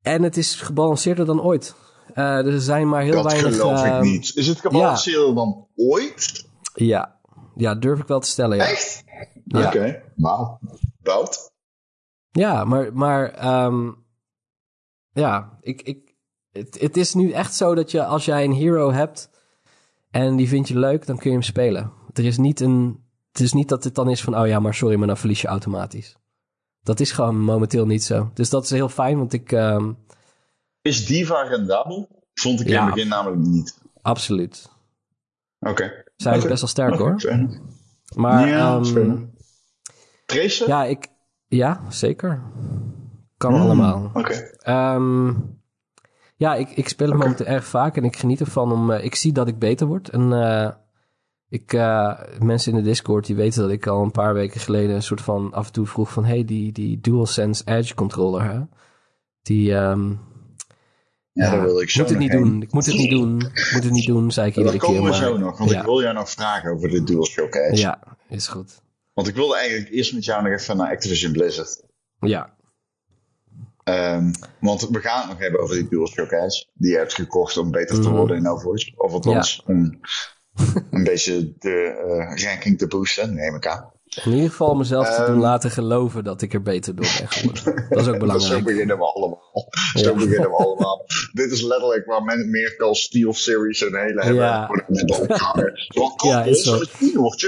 [0.03, 1.75] en het is gebalanceerder dan ooit.
[2.15, 3.57] Eh, er zijn maar heel dat weinig...
[3.57, 4.37] geloof ik ehm, niet.
[4.37, 6.47] Is het gebalanceerder dan ooit?
[6.75, 7.21] Ja.
[7.57, 8.65] ja, durf ik wel te stellen, ja.
[8.65, 9.05] Echt?
[9.45, 9.67] Ja.
[9.67, 10.03] Oké.
[10.17, 10.59] Wauw.
[11.03, 11.53] Bout.
[12.31, 13.45] Ja, maar, maar
[15.13, 16.15] ja, ik, ik,
[16.53, 19.31] het, het is nu echt zo dat je als jij een hero hebt
[20.11, 21.93] en die vind je leuk, dan kun je hem spelen.
[22.13, 24.75] Er is niet een, het is niet dat het dan is van, oh ja, maar
[24.75, 26.17] sorry, maar dan verlies je automatisch.
[26.83, 28.31] Dat is gewoon momenteel niet zo.
[28.35, 29.93] Dus dat is heel fijn, want ik, ehm,
[30.83, 32.09] Is Diva rendabel?
[32.35, 33.79] Vond ik in het begin namelijk niet.
[34.03, 34.71] absoluut.
[35.59, 36.05] Oké.
[36.17, 36.49] Zij is Oké.
[36.49, 37.21] best wel sterk hoor.
[37.21, 37.61] fair.
[38.17, 39.21] Maar Ja, enough.
[40.27, 40.69] Tracer?
[40.69, 41.07] ja, ik,
[41.49, 42.43] ja, zeker.
[43.37, 44.11] Kan Hmm, allemaal.
[44.15, 44.33] Oké.
[44.59, 45.33] Ehm,
[46.37, 48.91] ja, ik, ik speel het momenteel erg vaak en ik geniet ervan om.
[48.91, 50.09] eh, ik zie dat ik beter word.
[50.09, 50.71] En eh,
[51.51, 54.95] Ik, uh, mensen in de Discord die weten dat ik al een paar weken geleden
[54.95, 58.61] een soort van af en toe vroeg van hey, die, die DualSense Edge controller, hè?
[59.43, 60.21] Die, um,
[61.33, 62.63] ja, dat wil ik zo moet het niet doen.
[62.63, 63.41] Ik moet het niet doen.
[63.41, 64.89] Ik moet het niet doen, zei ik iedere keer.
[64.89, 67.77] Dat komen we zo nog, want ik wil jou nog vragen over de DualShock Edge.
[67.81, 68.83] Ja, is goed.
[69.13, 71.83] Want ik wilde eigenlijk eerst met jou nog even naar Activision Blizzard.
[72.21, 72.55] Ja.
[73.85, 76.67] Um, want we gaan het nog hebben over die DualShock Edge.
[76.75, 78.17] Die je hebt gekocht om beter te Mhm.
[78.17, 78.97] worden in Overwatch.
[78.97, 80.01] Of althans, om
[80.91, 82.05] een beetje de
[82.37, 83.91] uh, ranking te boosten, neem ik aan.
[84.25, 85.39] In ieder geval mezelf te doen Ehm.
[85.39, 87.65] laten geloven dat ik er beter door ben geworden.
[87.91, 88.65] Dat is ook Zo belangrijk.
[88.65, 89.43] beginnen we allemaal.
[89.95, 91.05] Zo beginnen we allemaal.
[91.33, 94.43] Dit is letterlijk waar men meer kan Steel Series en hele hebben.
[94.45, 94.71] Ja.
[94.87, 95.87] Met elkaar.
[95.95, 96.79] Want Ja, is zo.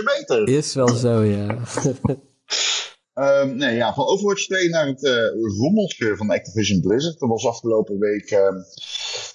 [0.05, 0.49] beter.
[0.49, 1.57] Is wel zo, ja.
[3.15, 5.13] Ehm, nee, ja, van Overwatch 2 naar het eh,
[5.59, 7.23] rommeltje van Activision Blizzard.
[7.23, 8.57] Er was afgelopen week ehm,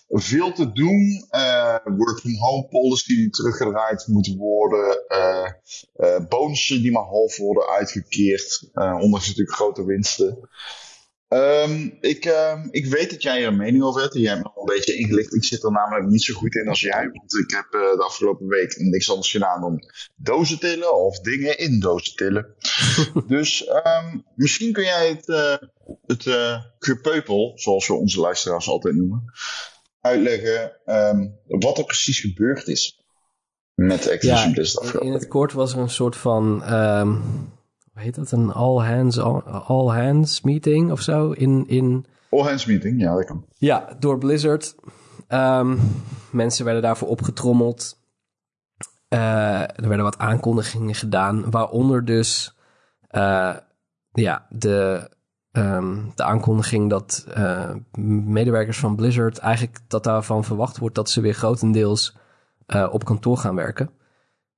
[0.07, 1.25] veel te doen.
[1.29, 5.07] Eh, work from home policy die teruggedraaid moet worden.
[5.07, 5.51] eh
[6.29, 8.69] bonussen die maar half worden uitgekeerd.
[8.73, 10.49] ondanks natuurlijk grote winsten.
[11.27, 14.15] Ehm, ik, ehm, ik weet dat jij er een mening over hebt.
[14.15, 15.33] en Jij hebt me al een beetje ingelicht.
[15.33, 17.09] Ik zit er namelijk niet zo goed in als jij.
[17.13, 20.95] Want ik heb eh, de afgelopen week niks anders gedaan dan dozen tillen.
[20.95, 22.55] Of dingen in dozen tillen.
[23.27, 25.55] dus ehm, misschien kun jij het, eh,
[26.05, 29.33] het eh, gepeupel, zoals we onze luisteraars altijd noemen,
[30.01, 30.71] uitleggen
[31.47, 33.01] wat er precies gebeurd is
[33.73, 36.63] met Activision Ja, Blizzard in, afgelopen in het kort was er een soort van,
[37.97, 42.65] hoe heet dat, een all hands, all hands meeting of zo in, in All hands
[42.65, 43.45] meeting, ja dat kan.
[43.57, 44.75] Ja, door Blizzard.
[45.27, 45.77] Ehm,
[46.31, 47.99] mensen werden daarvoor opgetrommeld.
[49.07, 52.57] Eh, er werden wat aankondigingen gedaan, waaronder dus
[53.07, 53.55] eh,
[54.11, 55.09] ja, de,
[55.51, 57.73] ehm, de aankondiging dat eh,
[58.25, 62.17] medewerkers van Blizzard eigenlijk dat daarvan verwacht wordt dat ze weer grotendeels
[62.91, 63.89] op kantoor gaan werken.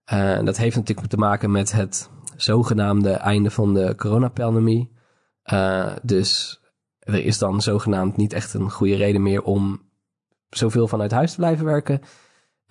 [0.06, 2.10] En dat heeft natuurlijk te maken met het
[2.41, 4.91] zogenaamde einde van de coronapandemie.
[5.43, 6.62] Eh, dus
[6.99, 9.82] er is dan zogenaamd niet echt een goede reden meer om
[10.49, 12.02] zoveel vanuit huis te blijven werken.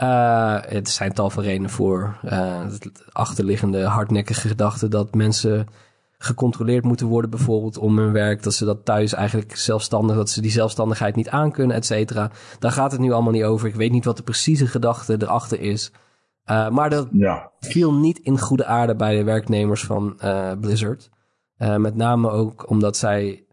[0.02, 2.18] Uh, er zijn tal van redenen voor.
[2.24, 5.66] Uh, het achterliggende hardnekkige gedachte dat mensen
[6.18, 10.40] gecontroleerd moeten worden, bijvoorbeeld om hun werk, dat ze dat thuis eigenlijk zelfstandig, dat ze
[10.40, 12.31] die zelfstandigheid niet aankunnen, et cetera.
[12.59, 13.68] Daar gaat het nu allemaal niet over.
[13.68, 15.92] Ik weet niet wat de precieze gedachte erachter is.
[16.51, 17.51] Uh, maar dat Ja.
[17.61, 21.11] viel niet in goede aarde bij de werknemers van uh, Blizzard.
[21.59, 23.47] Uh, met name ook omdat zij.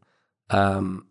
[0.54, 1.04] Um,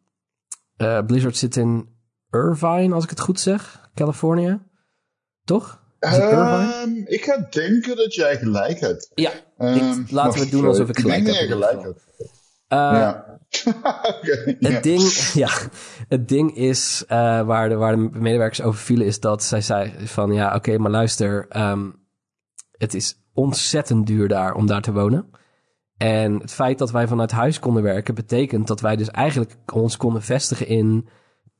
[1.07, 1.89] Blizzard zit in
[2.31, 4.61] Irvine, als ik het goed zeg, Californië.
[5.45, 5.83] Toch?
[6.01, 9.11] Um, ik ga denken dat jij gelijk hebt.
[9.15, 11.49] Ja, Um, ik, laten we het doen alsof ik gelijk denk heb.
[11.49, 12.07] dat jij gelijk hebt.
[12.75, 13.25] Uh, ja.
[14.21, 14.81] okay, het, ja.
[14.81, 15.03] ding,
[15.45, 15.49] ja,
[16.09, 19.93] het ding is, uh, waar, de, waar de medewerkers over vielen, is dat zij zei
[20.07, 22.03] van ja, oké, okay, maar luister, um,
[22.77, 25.31] het is ontzettend duur daar om daar te wonen.
[25.97, 29.97] En het feit dat wij vanuit huis konden werken, betekent dat wij dus eigenlijk ons
[29.97, 31.09] konden vestigen in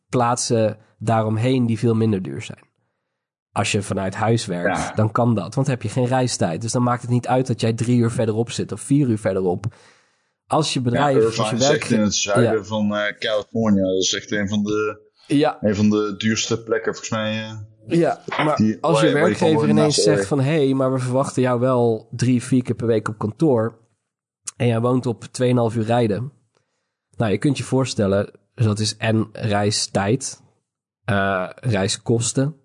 [0.09, 2.73] plaatsen daaromheen die veel minder duur zijn.
[3.53, 4.93] Als je vanuit huis werkt, Ja.
[4.95, 6.61] dan kan dat, want dan heb je geen reistijd.
[6.61, 9.19] Dus dan maakt het niet uit dat jij drie uur verderop zit of vier uur
[9.19, 9.67] verderop.
[10.47, 11.85] Als je Ja, bedrijf, als je Irvine werk...
[11.85, 12.63] in het zuiden Ja.
[12.65, 13.81] van eh Californië.
[13.81, 17.43] Dat is echt een van de, Ja, een van de duurste plekken, volgens mij.
[17.43, 17.59] eh.
[17.99, 20.41] Ja, maar Die- als waar je je- waar je werkgever ineens zegt van...
[20.41, 23.79] hé, hey, maar we verwachten jou wel drie, vier keer per week op kantoor...
[24.57, 26.33] en jij woont op 2,5 uur rijden...
[27.17, 30.43] nou, je kunt je voorstellen, dus dat is en reistijd...
[31.05, 32.57] eh, reiskosten...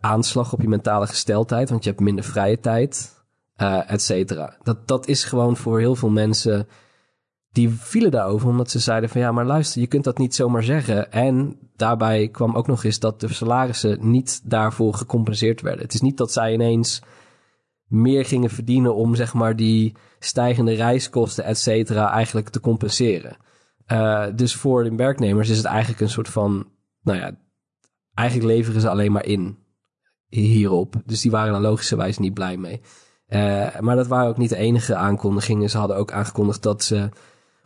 [0.00, 1.70] aanslag op je mentale gesteldheid...
[1.70, 3.19] want je hebt minder vrije tijd,
[3.60, 4.56] eh et cetera.
[4.62, 6.68] Dat, dat is gewoon voor heel veel mensen...
[7.52, 9.20] die vielen daarover omdat ze zeiden van...
[9.20, 11.12] ja, maar luister, je kunt dat niet zomaar zeggen...
[11.12, 15.82] en daarbij kwam ook nog eens dat de salarissen niet daarvoor gecompenseerd werden.
[15.82, 17.02] Het is niet dat zij ineens
[17.84, 23.36] meer gingen verdienen om zeg maar die stijgende reiskosten, et cetera, eigenlijk te compenseren.
[23.86, 26.68] Uh, dus voor de werknemers is het eigenlijk een soort van,
[27.02, 27.38] nou ja,
[28.14, 29.58] eigenlijk leveren ze alleen maar in
[30.28, 30.94] hierop.
[31.04, 32.80] Dus die waren dan logischerwijs niet blij mee.
[33.30, 35.70] Uh, maar dat waren ook niet de enige aankondigingen.
[35.70, 37.08] Ze hadden ook aangekondigd dat ze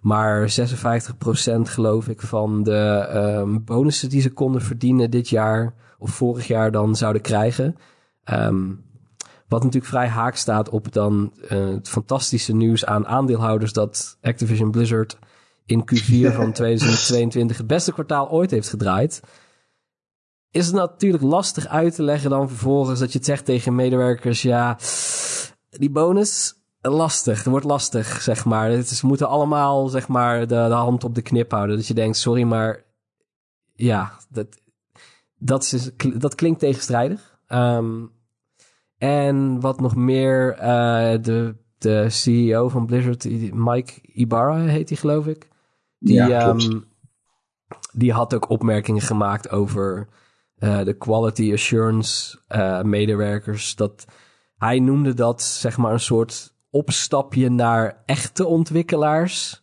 [0.01, 6.11] maar 56% geloof ik van de um, bonussen die ze konden verdienen dit jaar of
[6.11, 7.77] vorig jaar dan zouden krijgen.
[8.31, 8.85] Um,
[9.49, 14.71] wat natuurlijk vrij haak staat op dan uh, het fantastische nieuws aan aandeelhouders dat Activision
[14.71, 15.19] Blizzard
[15.67, 19.21] in Q4 van 2022 het beste kwartaal ooit heeft gedraaid.
[20.51, 24.43] Is het natuurlijk lastig uit te leggen dan vervolgens dat je het zegt tegen medewerkers,
[24.43, 24.79] ja,
[25.79, 27.39] die bonus, lastig.
[27.39, 28.71] Het wordt lastig, zeg maar.
[28.71, 31.77] Het is, moeten allemaal, zeg maar, de, de, hand op de knip houden.
[31.77, 32.85] Dat je denkt, sorry, maar
[33.75, 34.47] ja, dat,
[35.39, 37.39] dat, is, dat klinkt tegenstrijdig.
[37.49, 38.13] Um,
[38.99, 45.27] En wat nog meer, uh, de, de CEO van Blizzard, Mike Ibarra heet hij geloof
[45.27, 45.49] ik.
[45.99, 46.85] Die, ja, um,
[47.93, 50.09] die had ook opmerkingen gemaakt over
[50.59, 53.75] uh, de quality assurance uh, medewerkers.
[53.75, 54.05] Dat
[54.57, 59.63] hij noemde dat zeg maar een soort opstapje naar echte ontwikkelaars.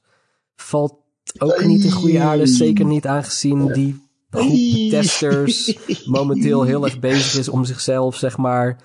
[0.56, 0.96] Valt
[1.38, 2.48] ook niet in goede aarde.
[2.48, 8.82] Zeker niet aangezien die groep testers momenteel heel erg bezig is om zichzelf, zeg maar,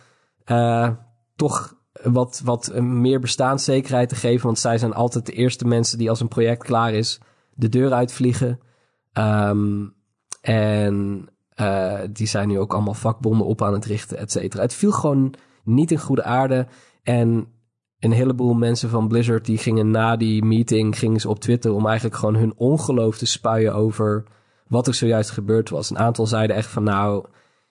[0.47, 0.91] uh,
[1.37, 4.47] toch wat, wat meer bestaanszekerheid te geven.
[4.47, 7.21] Want zij zijn altijd de eerste mensen die als een project klaar is,
[7.55, 8.61] de deur uitvliegen.
[9.13, 9.95] Um,
[10.41, 11.27] en
[11.61, 14.63] uh, die zijn nu ook allemaal vakbonden op aan het richten, et cetera.
[14.63, 15.35] Het viel gewoon
[15.67, 16.67] niet in goede aarde.
[17.03, 17.47] En
[17.99, 21.87] een heleboel mensen van Blizzard die gingen na die meeting gingen ze op Twitter om
[21.87, 24.25] eigenlijk gewoon hun ongeloof te spuien over
[24.69, 25.91] wat er zojuist gebeurd was.
[25.91, 27.27] Een aantal zeiden echt van nou,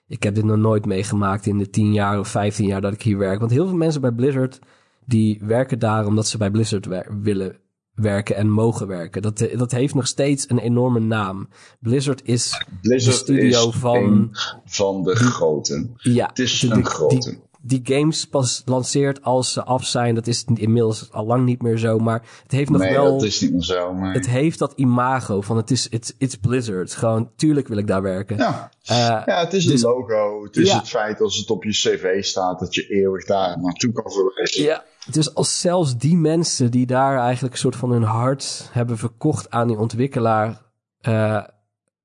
[0.08, 3.01] ik heb dit nog nooit meegemaakt in de 10 jaar of 15 jaar dat ik
[3.01, 3.39] hier werk.
[3.39, 4.60] Want heel veel mensen bij Blizzard
[5.05, 6.88] die werken daar omdat ze bij Blizzard
[7.21, 7.58] willen
[7.95, 9.21] werken en mogen werken.
[9.21, 11.49] Dat, dat heeft nog steeds een enorme naam.
[11.79, 14.29] Blizzard is Blizzard de studio van...
[14.65, 15.93] van de groten.
[15.95, 20.15] Ja, het is een grote die games pas lanceert als ze af zijn.
[20.15, 21.97] Dat is inmiddels al lang niet meer zo.
[21.97, 23.12] Maar het heeft nog nee, wel.
[23.12, 23.93] dat is niet meer zo.
[23.93, 24.13] Maar...
[24.13, 26.93] Het heeft dat imago van het is it's, it's Blizzard.
[26.93, 28.38] Gewoon, tuurlijk wil ik daar werken.
[28.38, 30.43] Ja, uh, ja het is dus, een logo.
[30.43, 33.91] Het is het feit als het op je cv staat dat je eeuwig daar naartoe
[33.91, 34.63] kan verwijzen.
[34.63, 38.97] Ja, dus als zelfs die mensen die daar eigenlijk een soort van hun hart hebben
[38.97, 40.62] verkocht aan die ontwikkelaar.
[41.01, 41.43] Uh,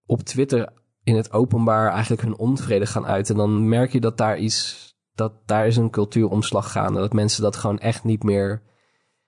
[0.06, 0.72] op Twitter
[1.04, 3.36] in het openbaar eigenlijk hun onvrede gaan uiten.
[3.36, 4.89] Dan merk je dat daar iets
[5.20, 7.00] dat daar is een cultuuromslag gaande.
[7.00, 8.62] Dat mensen dat gewoon echt niet meer,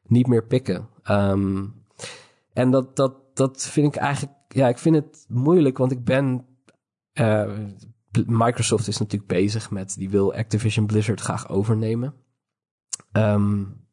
[0.02, 0.88] niet meer pikken.
[1.11, 1.74] Um,
[2.52, 6.46] en dat, dat, dat vind ik eigenlijk, ja, ik vind het moeilijk, want ik ben.
[7.12, 7.59] Uh,
[8.26, 12.14] Microsoft is natuurlijk bezig met, die wil Activision Blizzard graag overnemen.
[13.12, 13.87] Um,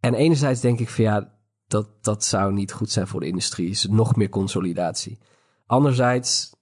[0.00, 3.70] en enerzijds denk ik van ja, dat, dat zou niet goed zijn voor de industrie.
[3.70, 5.18] Is nog meer consolidatie.
[5.66, 6.56] Anderzijds,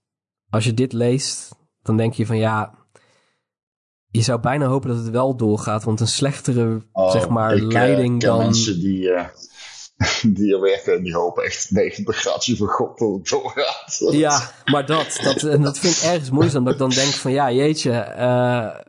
[0.50, 2.83] als je dit leest, dan denk je van ja,
[4.16, 7.72] je zou bijna hopen dat het wel doorgaat, want een slechtere, oh, zeg maar, ik,
[7.72, 8.38] leiding dan...
[8.38, 9.24] mensen die, uh,
[10.36, 13.98] die er werken, die hopen echt 90 graden van God dat het doorgaat.
[14.10, 17.32] Ja, maar dat, dat, en dat vind ik ergens moeizaam, dat ik dan denk van,
[17.32, 18.80] ja, jeetje, uh,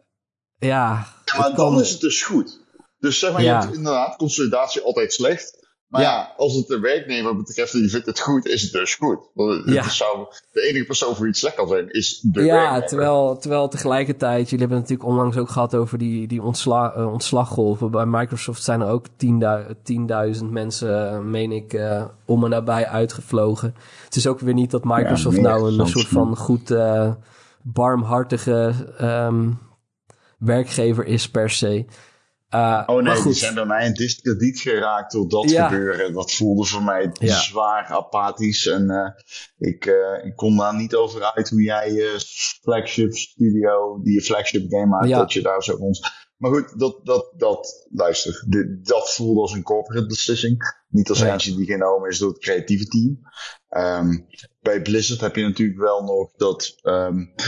[0.58, 1.08] ja...
[1.38, 1.80] Maar dan kan...
[1.80, 2.60] is het dus goed.
[3.00, 3.60] Dus zeg maar, ja.
[3.60, 5.55] je hebt inderdaad consolidatie altijd slecht.
[5.88, 6.34] Maar ja.
[6.38, 9.20] als het de werknemer betreft en je vindt het goed, is het dus goed.
[9.34, 9.90] Want ja.
[9.90, 12.88] zou, de enige persoon voor iets slecht kan zijn, is de ja, werknemer.
[12.88, 17.12] Terwijl, terwijl tegelijkertijd, jullie hebben het natuurlijk onlangs ook gehad over die, die ontsla, uh,
[17.12, 17.92] ontslaggolven.
[17.92, 23.76] Bij Microsoft zijn er ook 10.000 mensen, uh, meen ik, uh, om en nabij uitgevlogen.
[24.06, 26.76] Het is ook weer niet dat Microsoft ja, nou een soort van goed,
[27.62, 29.60] barmhartige um,
[30.38, 31.86] werkgever is per se.
[32.56, 35.68] Uh, oh nee, die zijn bij mij in discrediet geraakt door dat ja.
[35.68, 36.14] gebeuren.
[36.14, 37.40] Dat voelde voor mij ja.
[37.40, 38.68] zwaar apathisch.
[38.68, 39.10] En uh,
[39.58, 42.16] ik, uh, ik kon daar niet over uit hoe jij je
[42.62, 45.18] flagship studio, die je flagship game maakt, ja.
[45.18, 46.00] dat je daar zo rond.
[46.38, 50.84] Maar goed, dat, dat, dat, luister, dit, dat voelde als een corporate beslissing.
[50.90, 53.20] Niet als eentje die genomen is door het creatieve team.
[53.70, 54.28] Um,
[54.62, 57.46] bij Blizzard heb je natuurlijk wel nog dat um, uh,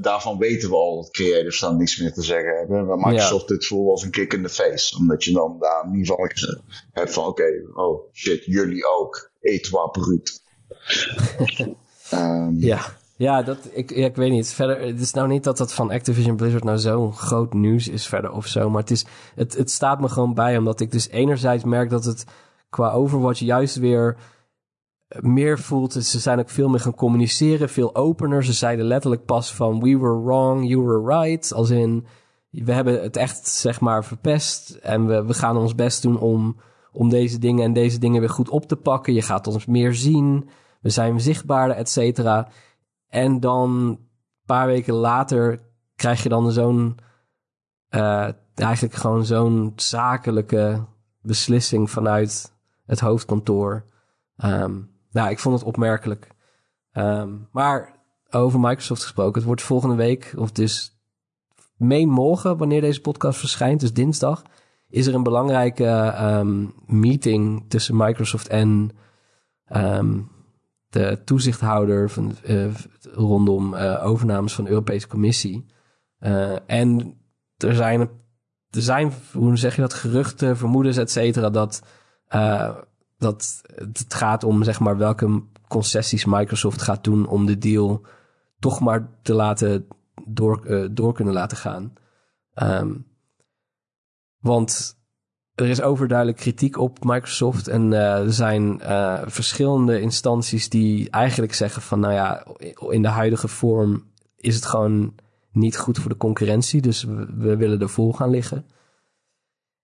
[0.00, 2.86] daarvan weten we al dat creators dan niks meer te zeggen hebben.
[2.86, 3.54] Waar Microsoft ja.
[3.54, 4.96] dit voelt als een kick in the face.
[4.98, 6.30] Omdat je dan daar in ieder geval
[6.92, 9.30] hebt van oké, okay, oh shit, jullie ook.
[9.40, 10.42] Etwa brut.
[12.12, 12.98] um, ja.
[13.16, 14.48] Ja, dat, ik, ja, ik weet niet.
[14.48, 18.06] Verder, het is nou niet dat dat van Activision Blizzard nou zo'n groot nieuws is
[18.06, 18.70] verder of zo.
[18.70, 22.04] Maar het, is, het, het staat me gewoon bij, omdat ik dus enerzijds merk dat
[22.04, 22.24] het
[22.70, 24.16] qua Overwatch juist weer
[25.18, 25.92] meer voelt.
[25.92, 28.44] Ze zijn ook veel meer gaan communiceren, veel opener.
[28.44, 31.52] Ze zeiden letterlijk pas van we were wrong, you were right.
[31.52, 32.06] Als in,
[32.50, 36.56] we hebben het echt zeg maar verpest en we, we gaan ons best doen om,
[36.92, 39.12] om deze dingen en deze dingen weer goed op te pakken.
[39.12, 40.48] Je gaat ons meer zien,
[40.80, 42.48] we zijn zichtbaarder, et cetera.
[43.08, 43.98] En dan een
[44.46, 45.60] paar weken later
[45.96, 46.98] krijg je dan zo'n,
[47.90, 50.84] uh, eigenlijk gewoon zo'n zakelijke
[51.22, 52.52] beslissing vanuit
[52.86, 53.84] het hoofdkantoor.
[54.44, 56.28] Um, nou, ik vond het opmerkelijk.
[56.92, 57.98] Um, maar
[58.30, 61.00] over Microsoft gesproken, het wordt volgende week, of dus
[61.76, 64.42] meen morgen, wanneer deze podcast verschijnt, dus dinsdag,
[64.88, 68.90] is er een belangrijke um, meeting tussen Microsoft en
[69.76, 70.30] um,
[70.88, 72.74] de toezichthouder van, uh,
[73.12, 75.66] rondom uh, overnames van de Europese Commissie.
[76.20, 77.18] Uh, en
[77.56, 78.00] er zijn,
[78.70, 81.82] er zijn, hoe zeg je dat, geruchten, vermoedens, et cetera, dat
[83.20, 88.06] dat het gaat om zeg maar welke concessies Microsoft gaat doen om de deal
[88.58, 89.86] toch maar te laten
[90.26, 91.92] door, uh, door kunnen laten gaan.
[92.54, 92.94] Ehm,
[94.38, 94.98] want
[95.54, 97.68] er is overduidelijk kritiek op Microsoft.
[97.68, 102.00] En uh, er zijn uh, verschillende instanties die eigenlijk zeggen van...
[102.00, 102.46] nou ja,
[102.88, 104.04] in de huidige vorm
[104.36, 105.14] is het gewoon
[105.52, 106.80] niet goed voor de concurrentie.
[106.80, 108.66] Dus we, we willen er vol gaan liggen.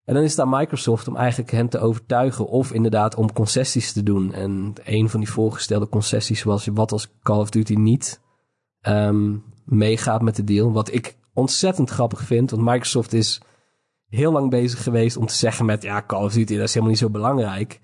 [0.07, 2.47] En dan is daar Microsoft om eigenlijk hen te overtuigen...
[2.47, 4.33] of inderdaad om concessies te doen.
[4.33, 6.67] En een van die voorgestelde concessies was...
[6.67, 8.21] wat als Call of Duty niet
[8.83, 10.73] um, meegaat met de deal.
[10.73, 12.51] Wat ik ontzettend grappig vind.
[12.51, 13.41] Want Microsoft is
[14.09, 15.83] heel lang bezig geweest om te zeggen met...
[15.83, 17.81] ja, Call of Duty, dat is helemaal niet zo belangrijk.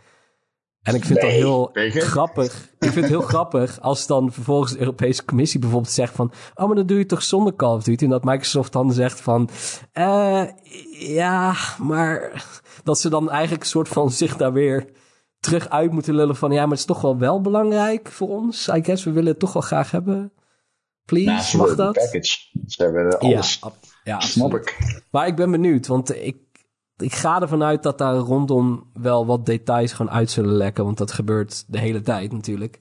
[0.83, 2.71] En ik vind het heel grappig.
[2.79, 6.33] Ik vind het heel grappig als dan vervolgens de Europese Commissie bijvoorbeeld zegt van...
[6.55, 8.05] oh, maar dan doe je toch zonder Call of Duty?
[8.05, 9.49] En dat Microsoft dan zegt van...
[9.93, 10.45] eh
[10.99, 12.45] ja, maar...
[12.83, 14.89] Dat ze dan eigenlijk een soort van zich daar weer
[15.41, 16.53] terug uit moeten lullen van...
[16.53, 18.69] ja, maar het is toch wel wel belangrijk voor ons.
[18.69, 20.33] I guess, we willen het toch wel graag hebben.
[21.05, 21.95] Please, nou, mag dat?
[21.95, 22.39] package.
[22.67, 23.59] Ze hebben alles.
[23.61, 23.73] Ja,
[24.05, 24.79] ja Snap ik.
[25.11, 26.37] Maar ik ben benieuwd, want ik,
[26.97, 30.85] ik ga ervan uit dat daar rondom wel wat details gewoon uit zullen lekken.
[30.85, 32.79] Want dat gebeurt de hele tijd natuurlijk.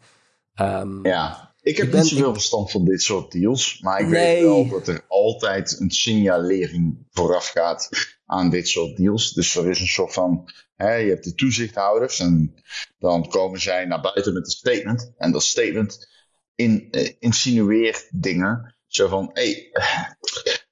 [0.55, 3.79] Um, ja, ik heb ik ben, niet zoveel verstand van dit soort deals.
[3.79, 4.33] Maar ik nee.
[4.33, 7.89] weet wel dat er altijd een signalering vooraf gaat
[8.25, 9.33] aan dit soort deals.
[9.33, 10.49] Dus er is een soort van.
[10.75, 12.53] Hè, je hebt de toezichthouders en
[12.99, 15.13] dan komen zij naar buiten met een statement.
[15.17, 16.07] En dat statement
[16.55, 18.75] in, uh, insinueert dingen.
[18.87, 19.71] Zo van, hé, hey,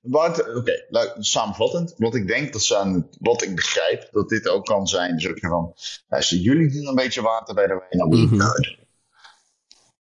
[0.02, 1.94] oké, okay, samenvattend.
[1.98, 5.40] Wat ik denk, dat zijn, wat ik begrijp, dat dit ook kan zijn, is ook
[5.40, 5.74] van,
[6.08, 8.88] luister, jullie doen een beetje water bij de wijn, dan moet mm -hmm.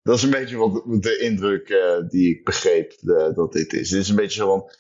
[0.03, 3.89] Dat is een beetje wat de indruk uh, die ik begreep de, dat dit is.
[3.89, 4.71] Dit is een beetje zo van,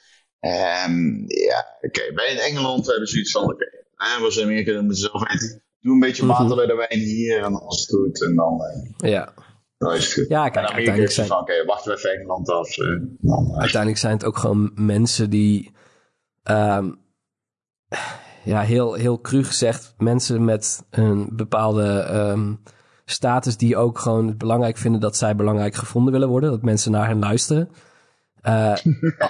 [0.50, 3.52] um, ja, oké, okay, wij in Engeland hebben zoiets van, oké,
[3.94, 6.56] okay, was in Amerika, dan moeten ze zelf weten, doe een beetje water mm -hmm.
[6.56, 8.60] bij de wijn hier en als het goed, en dan...
[9.04, 9.34] Uh, ja.
[9.78, 10.28] Nou is het goed.
[10.28, 11.30] Ja, kijk, uiteindelijk zijn...
[11.30, 12.76] Oké, okay, wachten we even Engeland af.
[12.76, 15.72] Uh, dan, uiteindelijk zijn het ook gewoon mensen die...
[16.50, 16.98] Um,
[18.44, 22.62] ja, heel, heel cru gezegd, mensen met een bepaalde um,
[23.04, 26.50] status die ook gewoon het belangrijk vinden dat zij belangrijk gevonden willen worden.
[26.50, 27.68] Dat mensen naar hen luisteren.
[28.42, 28.52] Uh,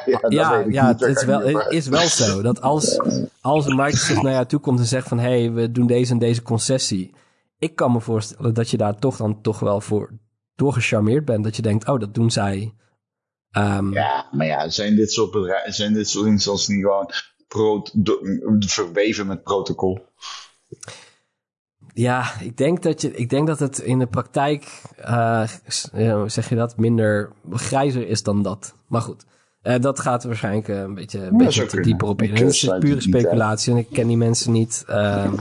[0.07, 2.43] ja, ja, ja het is wel, het is wel zo.
[2.43, 3.01] Dat als,
[3.41, 5.19] als een Microsoft naar jou toe komt en zegt van...
[5.19, 7.15] hé, hey, we doen deze en deze concessie.
[7.59, 10.11] Ik kan me voorstellen dat je daar toch dan toch wel voor
[10.59, 11.45] doorgecharmeerd bent.
[11.45, 12.75] Dat je denkt, oh, dat doen zij.
[13.57, 17.11] Um, ja, maar ja, zijn dit soort bedrijven, zijn dit soort instanties niet gewoon
[17.49, 17.83] pro
[18.59, 20.07] verweven met protocol?
[21.95, 25.49] Ja, ik denk dat, je, ik denk dat het in de praktijk, uh,
[26.27, 28.75] zeg je dat, minder grijzer is dan dat.
[28.87, 29.25] Maar goed,
[29.63, 32.31] uh, dat gaat waarschijnlijk een beetje, een ja, beetje te dieper op in.
[32.31, 34.85] Het is pure speculatie en ik ken die mensen niet.
[34.89, 35.33] Uh,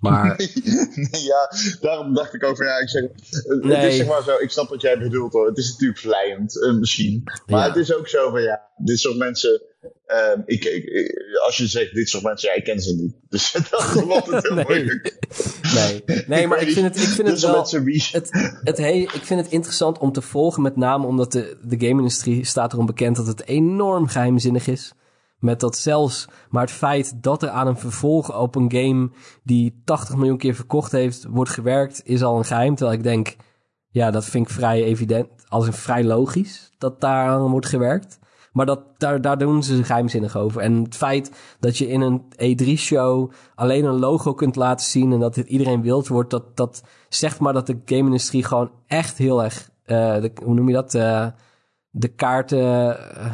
[0.00, 0.36] maar...
[0.94, 3.76] nee, ja, daarom dacht ik over, ja, ik zeg, nee.
[3.76, 5.46] het is zeg maar zo, ik snap wat jij bedoelt hoor.
[5.46, 7.22] Het is natuurlijk vlijend, uh, misschien.
[7.46, 7.66] Maar ja.
[7.66, 9.62] het is ook zo van, ja, dit soort mensen,
[10.06, 11.12] uh, ik, ik,
[11.44, 13.14] als je zegt dit soort mensen, ja, ik ken ze niet.
[13.28, 14.64] Dus dat is altijd heel nee.
[14.64, 15.16] moeilijk.
[15.74, 17.66] Nee, nee maar ik vind het, ik vind het wel,
[18.12, 18.28] het,
[18.64, 22.44] het hey, ik vind het interessant om te volgen, met name omdat de, de game-industrie
[22.44, 24.92] staat erom bekend dat het enorm geheimzinnig is.
[25.40, 29.10] Met dat zelfs maar het feit dat er aan een vervolg op een game
[29.42, 32.74] die 80 miljoen keer verkocht heeft, wordt gewerkt, is al een geheim.
[32.74, 33.36] Terwijl ik denk,
[33.88, 38.18] ja, dat vind ik vrij evident, als een vrij logisch dat daar aan wordt gewerkt.
[38.52, 40.60] Maar dat, daar, daar doen ze geheimzinnig over.
[40.60, 45.20] En het feit dat je in een E3-show alleen een logo kunt laten zien en
[45.20, 49.44] dat dit iedereen wild wordt, dat, dat zegt maar dat de game-industrie gewoon echt heel
[49.44, 51.26] erg, de, hoe noem je dat, uh,
[51.90, 52.98] de kaarten...
[53.18, 53.32] Uh,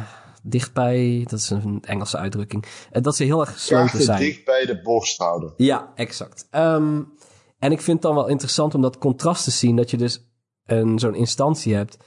[0.49, 4.19] dichtbij, dat is een Engelse uitdrukking, en dat ze heel erg gesloten zijn.
[4.19, 5.53] dicht bij de borst houden.
[5.57, 6.47] Ja, exact.
[6.51, 7.13] Um,
[7.59, 10.27] en ik vind het dan wel interessant om dat contrast te zien, dat je dus
[10.65, 11.97] een, zo'n instantie hebt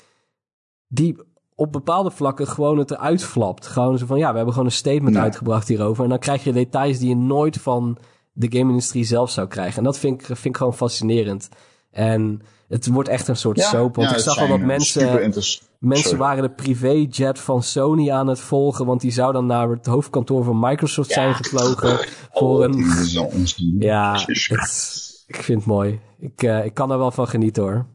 [0.89, 1.17] die
[1.55, 3.67] op bepaalde vlakken gewoon het eruit flapt.
[3.67, 5.23] Gewoon zo van, ja, we hebben gewoon een statement ja.
[5.23, 6.05] uitgebracht hierover.
[6.05, 7.99] En dan krijg je details die je nooit van
[8.33, 9.79] de game-industrie zelf zou krijgen.
[9.79, 11.49] En dat vind ik, vind ik gewoon fascinerend.
[11.91, 13.97] En het wordt echt een soort ja, soap.
[13.97, 15.33] Want ja, ik zag al dat mensen,
[15.79, 18.87] mensen waren de privéjet van Sony aan het volgen.
[18.87, 21.15] Want die zou dan naar het hoofdkantoor van Microsoft ja.
[21.15, 21.99] zijn gevlogen.
[22.33, 23.79] voor oh, een.
[23.79, 26.01] Ja, het, ik vind het mooi.
[26.19, 27.87] Ik, uh, ik kan er wel van genieten hoor.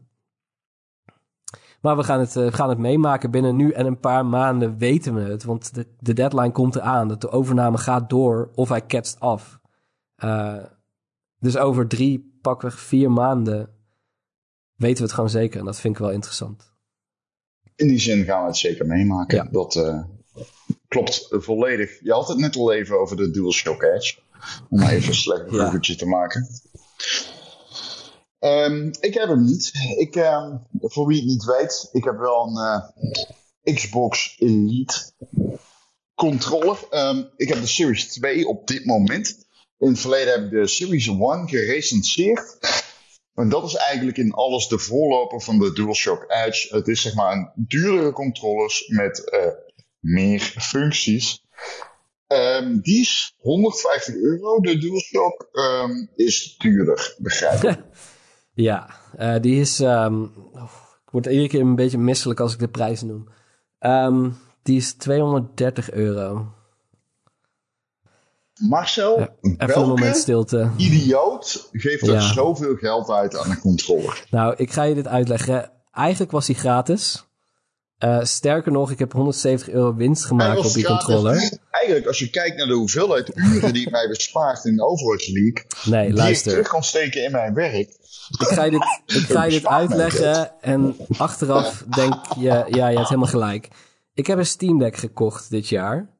[1.80, 3.30] Maar we gaan het, uh, gaan het meemaken.
[3.30, 5.44] Binnen nu en een paar maanden weten we het.
[5.44, 7.08] Want de, de deadline komt eraan.
[7.08, 9.60] Dat de overname gaat door of hij ketst af.
[10.24, 10.54] Uh,
[11.38, 13.75] dus over drie, pakweg vier maanden
[14.76, 15.58] weten we het gewoon zeker.
[15.58, 16.70] En dat vind ik wel interessant.
[17.74, 19.36] In die zin gaan we het zeker meemaken.
[19.36, 19.48] Ja.
[19.50, 20.04] Dat uh,
[20.88, 22.00] klopt volledig.
[22.02, 24.18] Je had het net al even over de DualShock Edge.
[24.68, 25.98] Om even een slecht bruggetje ja.
[25.98, 26.48] te maken.
[28.38, 29.72] Um, ik heb hem niet.
[29.96, 32.82] Ik, um, voor wie het niet weet, ik heb wel een
[33.64, 35.12] uh, Xbox Elite.
[36.14, 36.78] controller.
[36.90, 39.46] Ehm, ik heb de Series 2 op dit moment.
[39.78, 42.56] In het verleden heb ik de Series 1 gerecenseerd.
[43.36, 46.76] En dat is eigenlijk in alles de voorloper van de DualShock Edge.
[46.76, 49.46] Het is zeg maar een duurdere controller met uh,
[50.00, 51.44] meer functies.
[52.28, 54.60] Um, die is 150 euro.
[54.60, 57.78] De DualShock um, is duurder, begrijp ik.
[58.68, 59.80] ja, uh, die is.
[59.80, 60.24] Um,
[61.04, 63.28] ik word iedere keer een beetje misselijk als ik de prijs noem.
[64.62, 66.55] die is 230 euro.
[68.60, 70.70] Marcel, ja, even een moment stilte.
[70.76, 74.26] idioot geeft er zoveel geld uit aan een controller?
[74.30, 75.70] Nou, ik ga je dit uitleggen.
[75.90, 77.24] Eigenlijk was die gratis.
[78.04, 81.58] Uh, sterker nog, ik heb 170 euro winst gemaakt op die controller.
[81.70, 86.06] Eigenlijk, als je kijkt naar de hoeveelheid uren die mij bespaart in Overwatch League, nee,
[86.06, 86.46] die luister.
[86.46, 87.88] ik terug kan steken in mijn werk.
[88.38, 92.96] Ik ga je dit, ik ga je dit uitleggen en achteraf denk je, ja, je
[92.96, 93.68] hebt helemaal gelijk.
[94.14, 96.14] Ik heb een Steam Deck gekocht dit jaar.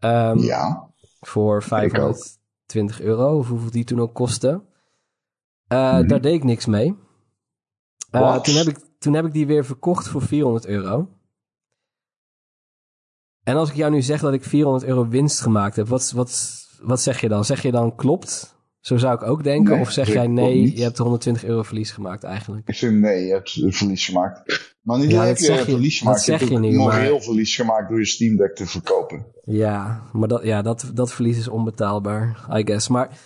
[0.00, 0.87] Um, ja.
[1.20, 4.48] Voor 520 euro, of hoeveel die toen ook kostte.
[4.48, 6.08] Uh, mm -hmm.
[6.08, 6.96] Daar deed ik niks mee.
[8.10, 11.08] Uh, toen, heb ik, toen heb ik die weer verkocht voor 400 euro.
[13.42, 16.64] En als ik jou nu zeg dat ik 400 euro winst gemaakt heb, wat, wat,
[16.80, 17.44] wat zeg je dan?
[17.44, 18.57] Zeg je dan klopt?
[18.88, 19.72] Zo zou ik ook denken.
[19.72, 22.68] Nee, of zeg jij nee, je hebt 120 euro verlies gemaakt eigenlijk?
[22.68, 24.74] Ik zeg nee, je hebt verlies gemaakt.
[24.82, 26.26] Maar niet ja, heb je, je verlies gemaakt.
[26.26, 26.74] Dat je, niet.
[26.74, 27.22] moreel maar...
[27.22, 29.26] verlies gemaakt door je Steam Deck te verkopen.
[29.44, 32.88] Ja, maar dat, ja, dat, dat verlies is onbetaalbaar, I guess.
[32.88, 33.18] Maar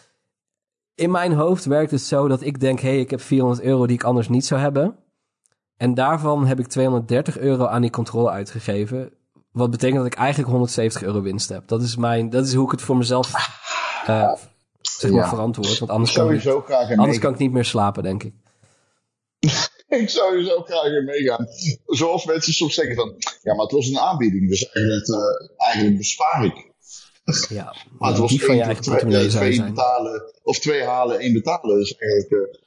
[0.95, 3.87] in mijn hoofd werkt het zo dat ik denk, hé, hey, ik heb 400 euro
[3.87, 4.97] die ik anders niet zou hebben.
[5.77, 9.13] En daarvan heb ik 230 euro aan die controle uitgegeven.
[9.53, 11.69] Wat betekent dat ik eigenlijk 170 euro winst heb.
[11.69, 13.33] Dat is, mijn, dat is hoe ik het voor mezelf
[14.09, 14.33] uh,
[14.83, 15.29] zeg maar ja.
[15.29, 15.79] verantwoord.
[15.79, 16.47] Want anders, kan ik,
[16.99, 18.35] anders kan ik niet meer slapen, denk ik.
[20.01, 21.47] ik zou zo graag in meegaan.
[21.87, 25.17] Zoals mensen soms zeggen van, ja, maar het was een aanbieding, dus eigenlijk, uh,
[25.57, 26.71] eigenlijk bespaar ik.
[27.49, 31.33] Ja, maar het was die van je eigen twee, twee betalen, of twee halen, één
[31.33, 31.79] betalen.
[31.79, 32.61] Dus eigenlijk, uh,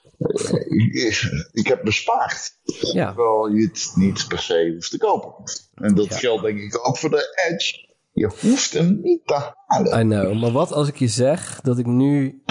[0.93, 1.29] ik,
[1.61, 2.51] ik, heb bespaard.
[2.93, 3.13] Ja.
[3.13, 5.33] Terwijl je het niet per se hoeft te kopen.
[5.75, 6.17] En dat ja.
[6.17, 7.83] geldt denk ik ook voor de Edge.
[8.15, 9.99] Je hoeft hem niet te halen.
[9.99, 12.43] I know, maar wat als ik je zeg dat ik nu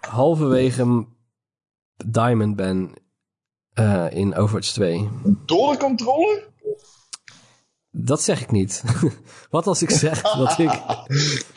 [0.00, 1.06] halverwege
[2.06, 2.92] Diamond ben
[3.78, 5.08] uh, in Overwatch 2?
[5.46, 6.48] Door de controle?
[7.90, 8.82] Dat zeg ik niet.
[9.50, 10.82] Wat als ik zeg dat ik.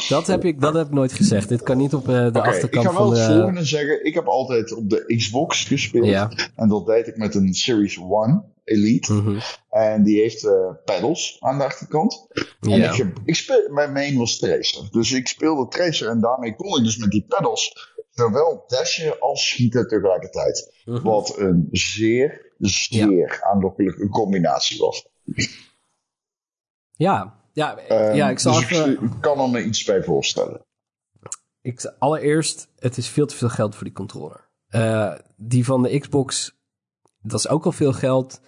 [0.10, 1.50] Dat heb ik, dat heb ik nooit gezegd.
[1.50, 2.94] Dit kan niet op uh, de okay, achterkant van.
[2.94, 4.06] Ik ga wel het volgende zeggen.
[4.06, 6.06] Ik heb altijd op de Xbox gespeeld.
[6.06, 6.32] Ja.
[6.56, 9.14] En dat deed ik met een Series 1 Elite.
[9.14, 9.40] Mm -hmm.
[9.70, 10.52] En die heeft uh,
[10.86, 12.28] pedals aan de achterkant.
[12.60, 12.92] En Ja.
[12.94, 14.88] ik, ik speel, mijn main was Tracer.
[14.92, 19.48] Dus ik speelde Tracer en daarmee kon ik dus met die pedals zowel dashen als
[19.48, 20.74] schieten tegelijkertijd.
[20.86, 21.02] Mhm.
[21.04, 25.08] Wat een zeer, zeer aanlokkelijke combinatie was.
[26.96, 28.92] Ja, ja, Ehm, ja ik zal dus even.
[28.92, 30.66] ik, ik kan er me iets bij voorstellen.
[31.62, 34.50] Ik, allereerst, het is veel te veel geld voor die controller.
[34.68, 36.56] Eh, die van de Xbox,
[37.22, 38.42] dat is ook al veel geld.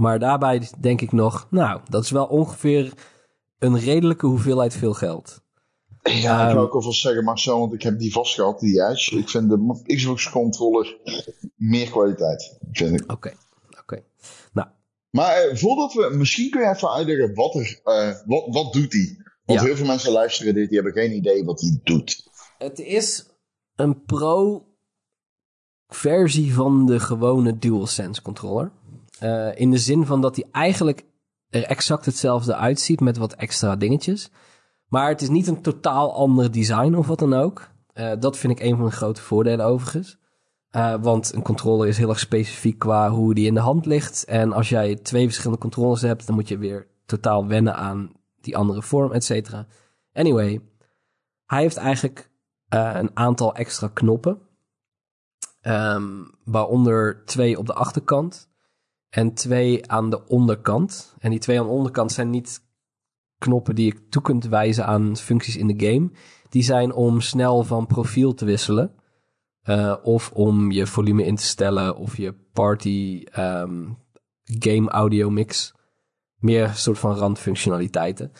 [0.00, 2.92] Maar daarbij denk ik nog, nou, dat is wel ongeveer
[3.58, 5.40] een redelijke hoeveelheid veel geld.
[6.02, 8.82] Ja, ik Ehm, wil ook alvast zeggen, Marcel, want ik heb die vast gehad, die
[8.88, 9.18] Edge.
[9.18, 10.96] Ik vind de Xbox controller
[11.56, 12.58] meer kwaliteit.
[12.72, 13.12] Vind ik.
[13.12, 13.32] Oké,
[13.80, 14.02] oké.
[14.52, 14.68] Nou,
[15.10, 18.90] Maar eh, voordat we, misschien kun je even uitleggen wat er, eh, wat, wat doet
[18.90, 19.22] die?
[19.44, 19.66] Want Ja.
[19.66, 22.28] heel veel mensen luisteren dit, die hebben geen idee wat die doet.
[22.58, 23.26] het is
[23.76, 24.64] een pro-versie
[26.54, 28.22] van de gewone DualSense
[29.20, 31.04] Eh, in de zin van dat hij eigenlijk
[31.50, 34.30] er exact hetzelfde uitziet met wat extra dingetjes.
[34.88, 37.68] Maar het is niet een totaal ander design of wat dan ook.
[37.92, 40.18] Eh, dat vind ik een van de grote voordelen overigens.
[40.70, 44.24] Eh, want een controller is heel erg specifiek qua hoe die in de hand ligt.
[44.24, 48.56] En als jij twee verschillende controllers hebt, dan moet je weer totaal wennen aan die
[48.56, 49.66] andere vorm, et cetera.
[50.12, 50.60] Anyway,
[51.46, 52.30] hij heeft eigenlijk
[52.68, 54.38] een aantal extra knoppen.
[55.60, 56.08] Ehm,
[56.44, 58.49] waaronder twee op de achterkant
[59.10, 61.14] en twee aan de onderkant.
[61.18, 62.68] En die twee aan de onderkant zijn niet
[63.38, 66.10] knoppen die je toe kunt wijzen aan functies in de game.
[66.48, 68.94] Die zijn om snel van profiel te wisselen.
[69.62, 73.88] Eh, of om je volume in te stellen of je party ehm,
[74.44, 75.74] game audio mix.
[76.36, 78.32] Meer soort van randfunctionaliteiten.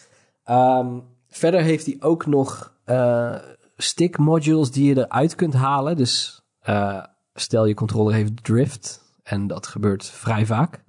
[0.45, 3.37] Ehm, verder heeft hij ook nog eh,
[3.77, 5.97] stick modules die je eruit kunt halen.
[5.97, 7.05] Dus eh,
[7.35, 9.00] stel je controller heeft drift.
[9.23, 10.85] En dat gebeurt vrij vaak.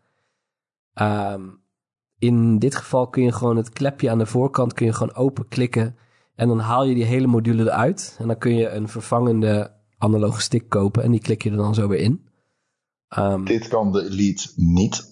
[0.93, 1.49] Ehm,
[2.17, 5.47] in dit geval kun je gewoon het klepje aan de voorkant kun je gewoon open
[5.47, 5.95] klikken.
[6.35, 8.15] En dan haal je die hele module eruit.
[8.19, 11.03] En dan kun je een vervangende analoge stick kopen.
[11.03, 12.27] En die klik je er dan zo weer in.
[13.07, 15.11] Ehm, Dit kan de Elite niet.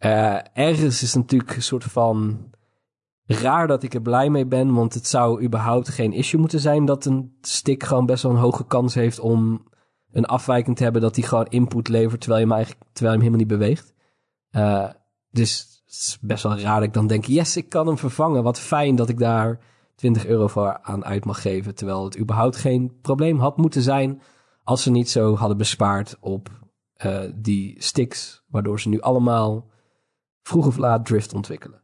[0.00, 2.38] Eh, ergens is natuurlijk een soort van
[3.26, 6.84] raar dat ik er blij mee ben, want het zou überhaupt geen issue moeten zijn
[6.84, 9.68] dat een stick gewoon best wel een hoge kans heeft om
[10.12, 13.22] een afwijking te hebben dat hij gewoon input levert terwijl je hem, eigenlijk, terwijl je
[13.22, 13.94] hem helemaal niet beweegt.
[14.50, 14.90] Uh,
[15.30, 18.42] dus het is best wel raar dat ik dan denk, yes, ik kan hem vervangen.
[18.42, 19.60] Wat fijn dat ik daar
[19.94, 21.74] 20 euro voor aan uit mag geven.
[21.74, 24.22] Terwijl het überhaupt geen probleem had moeten zijn
[24.64, 26.48] als ze niet zo hadden bespaard op
[27.04, 28.44] uh, die sticks.
[28.48, 29.70] Waardoor ze nu allemaal
[30.42, 31.82] vroeg of laat drift ontwikkelen.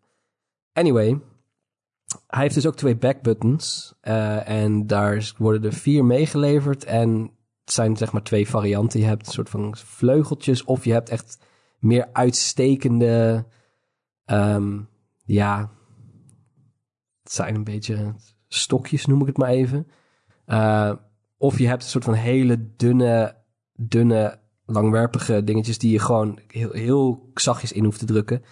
[0.72, 1.20] Anyway,
[2.26, 3.94] hij heeft dus ook twee backbuttons.
[4.02, 6.84] Uh, en daar worden er vier meegeleverd.
[6.84, 7.35] En
[7.66, 9.00] het zijn zeg maar twee varianten.
[9.00, 11.38] Je hebt een soort van vleugeltjes of je hebt echt
[11.78, 13.46] meer uitstekende...
[14.30, 14.88] Um,
[15.24, 15.70] ja,
[17.22, 18.14] het zijn een beetje
[18.48, 19.86] stokjes, noem ik het maar even.
[20.46, 20.92] Uh,
[21.36, 23.42] of je hebt een soort van hele dunne,
[23.72, 28.42] dunne, langwerpige dingetjes die je gewoon heel, heel zachtjes in hoeft te drukken.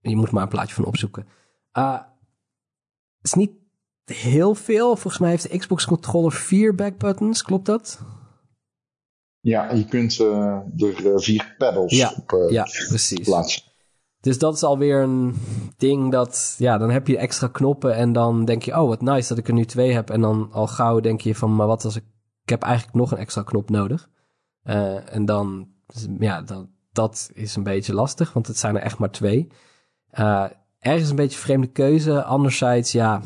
[0.00, 1.26] Je moet maar een plaatje van opzoeken.
[1.72, 2.00] Uh,
[3.16, 3.52] het is niet
[4.04, 4.86] heel veel.
[4.86, 7.42] Volgens mij heeft de Xbox controller vier backbuttons.
[7.42, 8.00] Klopt dat?
[9.40, 13.28] Ja, je kunt uh, er vier pedals ja, op uh, ja, precies.
[13.28, 13.62] plaatsen.
[14.20, 15.34] Dus dat is alweer een
[15.76, 19.28] ding dat, ja, dan heb je extra knoppen en dan denk je, oh wat nice
[19.28, 20.10] dat ik er nu twee heb.
[20.10, 22.04] En dan al gauw denk je van, maar wat als ik,
[22.42, 24.10] ik heb eigenlijk nog een extra knop nodig.
[24.64, 25.68] Uh, en dan,
[26.18, 29.48] ja, dan, dat is een beetje lastig, want het zijn er echt maar twee.
[30.78, 32.24] Ergens een beetje vreemde keuze.
[32.24, 33.22] Anderzijds, ja,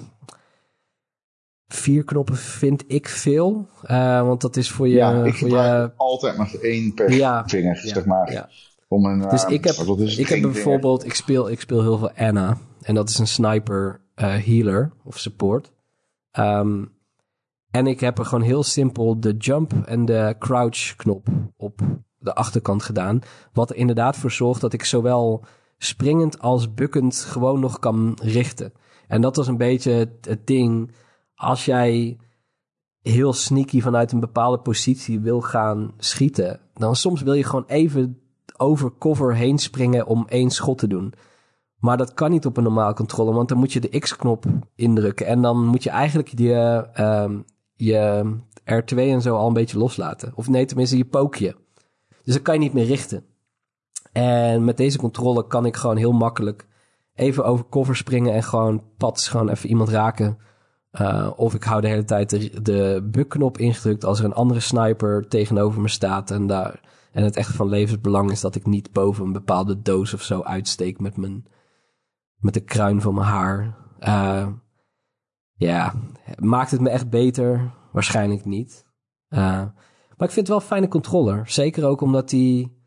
[1.68, 3.68] vier knoppen vind ik veel.
[3.84, 4.94] Uh, want dat is voor je...
[4.94, 8.32] Ja, ik voor je, altijd maar één per Ja, vinger, ja, zeg maar.
[8.32, 8.48] ja.
[8.88, 9.74] Om een, Dus uh, ik heb,
[10.16, 12.56] ik heb bijvoorbeeld, ik speel, ik speel heel veel Anna.
[12.82, 15.72] En dat is een sniper uh, healer of support.
[16.38, 16.94] Um,
[17.70, 21.80] en ik heb er gewoon heel simpel de jump en de crouch knop op
[22.18, 23.20] de achterkant gedaan.
[23.52, 25.44] Wat er inderdaad voor zorgt dat ik zowel
[25.78, 28.72] springend als bukkend gewoon nog kan richten.
[29.08, 30.90] En dat was een beetje het, het ding.
[31.36, 32.18] Als jij
[33.02, 38.20] heel sneaky vanuit een bepaalde positie wil gaan schieten, dan soms wil je gewoon even
[38.56, 41.14] over cover heen springen om één schot te doen.
[41.78, 45.26] Maar dat kan niet op een normaal controller, want dan moet je de X-knop indrukken.
[45.26, 47.38] En dan moet je eigenlijk je, uh,
[47.74, 48.24] je
[48.60, 50.32] R2 en zo al een beetje loslaten.
[50.34, 51.56] Of nee, tenminste je pookje.
[52.24, 53.24] Dus dan kan je niet meer richten.
[54.12, 56.66] En met deze controller kan ik gewoon heel makkelijk
[57.14, 60.38] even over cover springen en gewoon pats gewoon even iemand raken.
[61.00, 64.60] Uh, of ik hou de hele tijd de, de bukknop ingedrukt als er een andere
[64.60, 66.30] sniper tegenover me staat.
[66.30, 66.80] En, daar,
[67.12, 70.42] en het echt van levensbelang is dat ik niet boven een bepaalde doos of zo
[70.42, 71.46] uitsteek met, mijn,
[72.36, 73.76] met de kruin van mijn haar.
[74.00, 74.48] Uh,
[75.54, 75.94] ja,
[76.38, 77.72] maakt het me echt beter?
[77.92, 78.86] Waarschijnlijk niet.
[79.28, 79.38] Uh,
[80.16, 81.48] maar ik vind het wel een fijne controller.
[81.48, 82.84] Zeker ook omdat die...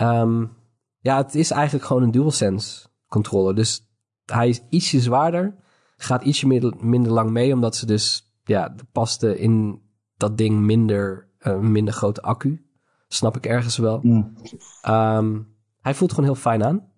[0.00, 0.56] Um,
[0.98, 3.54] ja, het is eigenlijk gewoon een DualSense controller.
[3.54, 3.90] Dus
[4.24, 5.64] hij is ietsje zwaarder
[5.96, 9.82] gaat ietsje minder, minder lang mee, omdat ze dus, ja, paste in
[10.16, 12.64] dat ding minder, uh, minder grote accu.
[13.08, 14.00] Snap ik ergens wel.
[14.02, 14.36] Mm.
[14.88, 16.94] Um, hij voelt gewoon heel fijn aan.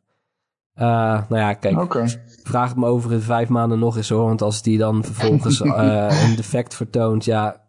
[0.74, 0.84] Uh,
[1.28, 2.24] nou ja, kijk, okay.
[2.42, 4.24] vraag het me over in vijf maanden nog eens hoor.
[4.24, 7.66] Want als die dan vervolgens uh, een defect vertoont, ja,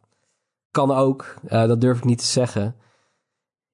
[0.72, 1.36] kan ook.
[1.48, 2.76] Dat durf ik niet te zeggen.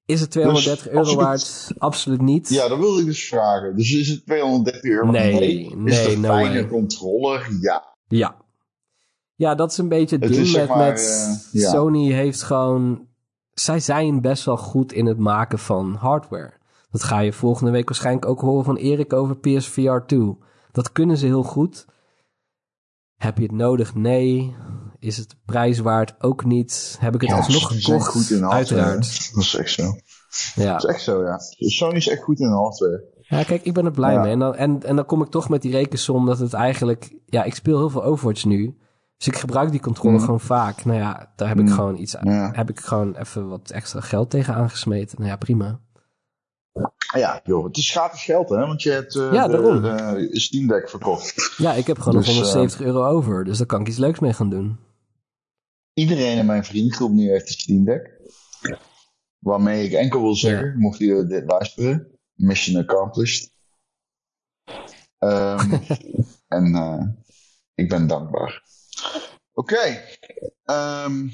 [0.06, 1.72] Is het 230 Dus euro waard?
[1.78, 2.48] Absoluut niet.
[2.48, 3.76] Ja, dat wilde ik dus vragen.
[3.76, 5.10] Dus is het 230 euro?
[5.10, 6.66] Nee, Is nee, het een no fijne way.
[6.68, 7.48] controller?
[7.60, 7.94] Ja.
[8.08, 8.36] Ja.
[9.34, 10.98] Ja, dat is een beetje het Het ding is, met, zeg maar, met
[11.52, 11.70] eh, ja.
[11.70, 13.06] Sony heeft gewoon...
[13.52, 16.52] Zij zijn best wel goed in het maken van hardware.
[16.90, 20.36] Dat ga je volgende week waarschijnlijk ook horen van Erik over PSVR 2.
[20.72, 21.86] Dat kunnen ze heel goed.
[23.16, 23.94] Heb je het nodig?
[23.94, 24.54] Nee.
[24.98, 26.14] Is het prijs waard?
[26.18, 26.96] Ook niet.
[27.00, 28.08] Heb ik het Ja, alsnog gekocht?
[28.08, 28.46] goed in.
[28.50, 29.34] Uiteraard.
[29.34, 29.82] Dat is echt zo.
[30.54, 30.72] Ja.
[30.72, 31.38] Dat is echt zo, ja.
[31.58, 33.04] Sony is echt goed in hardware.
[33.20, 34.20] Ja, kijk, ik ben er blij Ja.
[34.20, 34.32] mee.
[34.32, 37.14] En dan, en, en dan kom ik toch met die rekensom dat het eigenlijk...
[37.26, 38.76] Ja, ik speel heel veel Overwatch nu.
[39.16, 40.24] Dus ik gebruik die controller Mm.
[40.24, 40.84] gewoon vaak.
[40.84, 41.72] Nou ja, daar heb ik Mm.
[41.72, 42.16] gewoon iets.
[42.22, 42.50] Ja.
[42.52, 45.16] Heb ik gewoon even wat extra geld tegen aangesmeten.
[45.18, 45.80] Nou ja, prima.
[47.14, 48.56] Ja, joh, het is gratis geld, hè?
[48.66, 51.54] Want je hebt eh, Ja, de, de Steam Deck verkocht.
[51.56, 53.44] Ja, ik heb gewoon Dus, nog 170 euro over.
[53.44, 54.78] Dus daar kan ik iets leuks mee gaan doen.
[55.98, 58.20] Iedereen in mijn vriendengroep nu heeft een Steam Deck.
[59.38, 63.52] Waarmee ik enkel wil zeggen, mocht je dit luisteren, mission accomplished.
[65.18, 65.72] Ehm,
[66.56, 67.06] en eh,
[67.74, 68.62] ik ben dankbaar.
[69.52, 70.02] Oké.
[70.64, 71.28] ehm,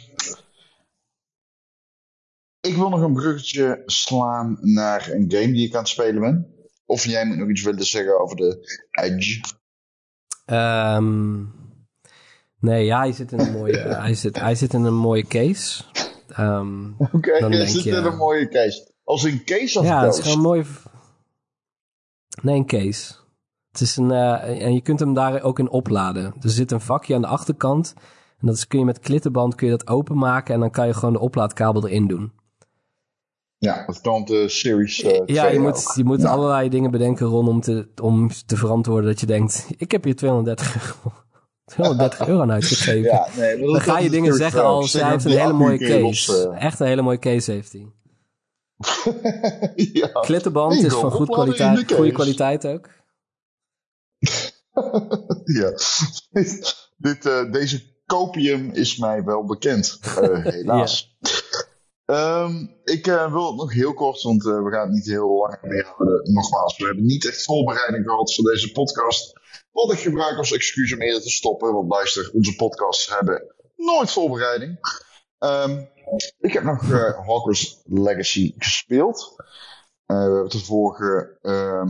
[2.61, 6.55] ik wil nog een bruggetje slaan naar een game die ik aan het spelen ben.
[6.85, 9.41] Of jij moet nog iets willen zeggen over de Edge.
[10.45, 11.61] Ehm
[12.63, 15.83] nee, ja, hij zit in een mooie, hij zit, hij zit in een mooie case.
[16.29, 18.91] Ehm, Oké, Dan denk zit je- in een mooie case.
[19.05, 20.65] Als een case of ja, het is gewoon mooi.
[22.43, 23.15] Nee, een case.
[23.71, 26.35] Het is een, uh, en je kunt hem daar ook in opladen.
[26.41, 27.95] Er zit een vakje aan de achterkant.
[28.41, 30.55] En dat is, kun je met klittenband kun je dat openmaken.
[30.55, 32.33] En dan kan je gewoon de oplaadkabel erin doen.
[33.59, 37.61] Ja, dat kan de Series uh, Ja, je moet, je moet allerlei dingen bedenken rondom
[37.61, 39.67] te, om te verantwoorden dat je denkt...
[39.77, 41.17] Ik heb hier 230 euro,
[41.73, 43.03] 230 euro aan uitgegeven.
[43.03, 44.93] Ja, nee, dan ga je dingen zeggen als...
[44.93, 46.49] Hij heeft een hele mooie case.
[46.51, 46.65] Uh...
[46.65, 47.87] Echt een hele mooie case heeft hij.
[50.01, 50.07] ja.
[50.07, 52.89] Klittenband is van goed kwaliteit, goede kwaliteit ook.
[55.61, 55.73] ja.
[56.97, 61.17] Dit, uh, deze copium is mij wel bekend, uh, helaas.
[61.21, 61.31] ja.
[62.13, 65.59] Um, ik uh, wil het nog heel kort, want we gaan het niet heel lang
[65.63, 66.33] meer houden.
[66.33, 69.41] Nogmaals, we hebben niet echt voorbereiding gehad voor deze podcast.
[69.71, 71.73] Wat ik gebruik als excuus om eerder te stoppen.
[71.73, 74.79] Want luister, onze podcasts hebben nooit voorbereiding.
[75.39, 75.89] Um,
[76.39, 77.53] ik heb nog uh,
[77.85, 79.35] Legacy gespeeld.
[80.07, 81.85] We hebben het de vorige uh,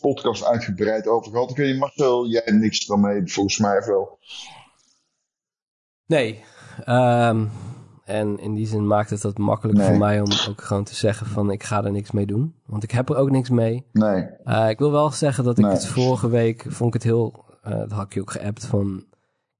[0.00, 1.50] podcast uitgebreid over gehad.
[1.50, 4.18] Ik weet niet, Marcel, jij niks ermee, volgens mij wel.
[6.06, 6.44] Nee.
[6.86, 7.50] Um,
[8.04, 9.86] en in die zin maakt het dat makkelijk nee.
[9.86, 12.54] voor mij om ook gewoon te zeggen van ik ga er niks mee doen.
[12.66, 13.86] Want ik heb er ook niks mee.
[13.92, 14.26] Nee.
[14.44, 15.72] Uh, ik wil wel zeggen dat ik nee.
[15.72, 19.04] het vorige week vond ik het heel, uh, dat had ik je ook geappt van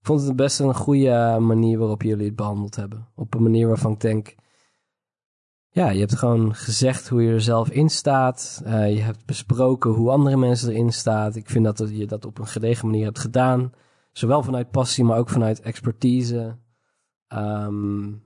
[0.05, 3.09] ik vond het best een goede manier waarop jullie het behandeld hebben.
[3.14, 4.34] Op een manier waarvan ik denk.
[5.70, 8.62] Ja, je hebt gewoon gezegd hoe je er zelf in staat.
[8.66, 11.34] Uh, je hebt besproken hoe andere mensen erin staan.
[11.34, 13.72] Ik vind dat je dat op een gedegen manier hebt gedaan.
[14.12, 16.57] Zowel vanuit passie, maar ook vanuit expertise.
[17.28, 18.22] Um,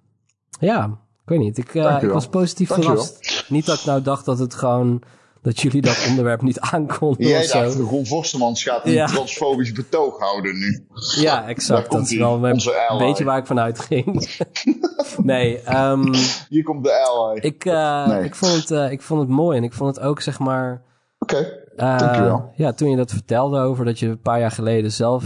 [0.59, 0.85] ja,
[1.23, 1.59] ik weet niet.
[1.59, 3.45] Ik, uh, ik was positief verrast.
[3.49, 5.03] Niet dat ik nou dacht dat het gewoon
[5.43, 7.63] dat jullie dat onderwerp niet aankonden Jij zo.
[7.63, 9.07] dacht, Ron Vostermans gaat een ja.
[9.07, 10.87] transfobisch betoog houden nu.
[11.17, 11.91] Ja, exact.
[11.91, 14.39] Dat is wel een beetje waar ik vanuit ging.
[15.23, 15.77] nee.
[15.77, 16.15] Um,
[16.49, 17.39] Hier komt de ally.
[17.39, 18.25] Ik, uh, nee.
[18.25, 20.83] ik, vond het, uh, ik vond het mooi en ik vond het ook, zeg maar...
[21.19, 21.93] Oké, okay.
[21.95, 22.53] uh, dankjewel.
[22.55, 25.25] Ja, toen je dat vertelde over dat je een paar jaar geleden zelf...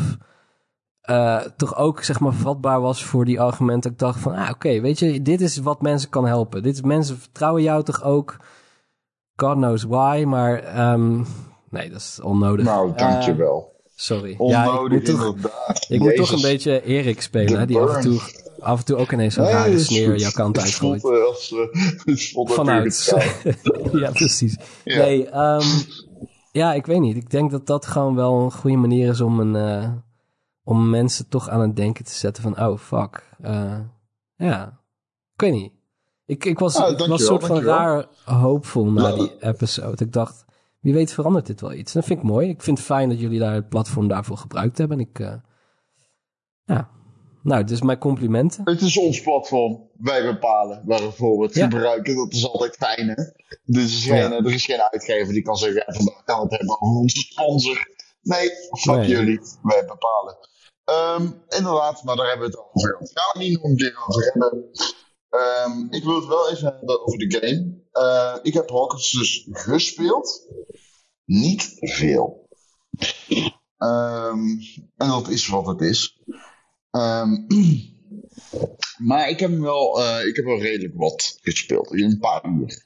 [1.11, 3.91] Uh, toch ook zeg maar vatbaar was voor die argumenten.
[3.91, 6.63] Ik dacht van, ah, oké, okay, weet je, dit is wat mensen kan helpen.
[6.63, 8.37] Dit is, mensen vertrouwen jou toch ook
[9.37, 11.27] God knows why, maar um,
[11.71, 12.65] nee, dat is onnodig.
[12.65, 13.73] Nou, dankjewel.
[13.75, 14.35] Uh, sorry.
[14.39, 15.53] Onnodig, ja, ik moet toch,
[15.89, 18.21] ik moet toch een beetje Erik spelen, hè, die af en, toe,
[18.59, 21.05] af en toe ook ineens zo'n nee, rare sneer jouw kant uitgooit.
[21.05, 23.15] Uh, Vanuit.
[23.93, 24.57] ja, precies.
[24.85, 24.97] Ja.
[24.97, 25.67] Nee, um,
[26.53, 27.17] ja, ik weet niet.
[27.17, 29.91] Ik denk dat dat gewoon wel een goede manier is om, een, uh,
[30.65, 33.37] om mensen toch aan het denken te zetten van, oh fuck.
[33.45, 33.79] Uh,
[34.37, 34.81] ja,
[35.35, 35.73] ik weet niet.
[36.27, 40.05] Ik, ik was, ah, ik was een soort van raar hoopvol na die episode.
[40.05, 40.45] Ik dacht,
[40.81, 41.93] wie weet verandert dit wel iets.
[41.93, 42.49] Dat vind ik mooi.
[42.49, 44.99] Ik vind het fijn dat jullie daar het platform daarvoor gebruikt hebben.
[44.99, 45.35] En ik, uh,
[46.65, 46.91] ja,
[47.43, 48.65] nou, dus mijn complimenten.
[48.65, 49.91] Het is ons platform.
[49.99, 51.69] Wij bepalen waarvoor we het ja.
[51.69, 52.17] gebruiken.
[52.17, 53.15] Dat is altijd fijn, hè?
[53.65, 54.31] Dus is geen, ja.
[54.31, 57.91] er is geen uitgever die kan zeggen, ja, vandaag we het hebben over onze sponsor.
[58.23, 59.09] Nee, fuck nee.
[59.09, 59.41] jullie.
[59.63, 60.37] Wij bepalen.
[60.85, 62.97] Um, inderdaad, maar daar hebben we het over.
[62.99, 64.71] Daar gaan we niet nog een keer over hebben.
[65.91, 67.81] Ik wil het wel even hebben over de game.
[67.93, 70.49] Uh, ik heb Hawkins dus gespeeld.
[71.25, 72.49] Niet veel.
[73.79, 74.59] Um,
[74.97, 76.23] en dat is wat het is.
[76.91, 77.47] Um,
[79.09, 81.93] maar ik heb wel, uh, ik heb wel redelijk wat gespeeld.
[81.93, 82.85] In een paar uur.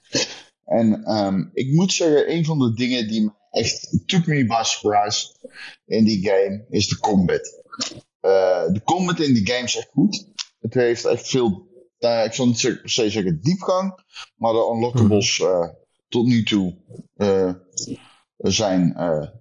[0.64, 5.34] En ik moet zeggen, een van de dingen die me echt took me by surprise
[5.86, 7.64] in die game is de combat.
[8.20, 10.26] Uh, de combat in die game is echt goed.
[10.60, 11.66] Het heeft echt veel
[11.98, 14.04] nou, ik zal niet per se zeggen diepgang,
[14.36, 15.68] maar de unlockables uh,
[16.08, 16.76] tot nu toe
[17.16, 17.52] uh,
[18.36, 18.94] zijn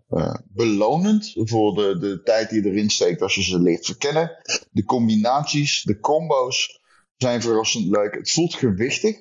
[0.10, 4.32] uh, belonend voor de, de tijd die je erin steekt als je ze leert verkennen.
[4.72, 6.82] De combinaties, de combo's
[7.18, 8.14] zijn verrassend leuk.
[8.14, 9.18] Het voelt gewichtig.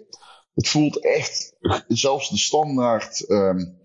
[0.55, 1.55] Het voelt echt,
[1.89, 3.81] zelfs de standaard, um,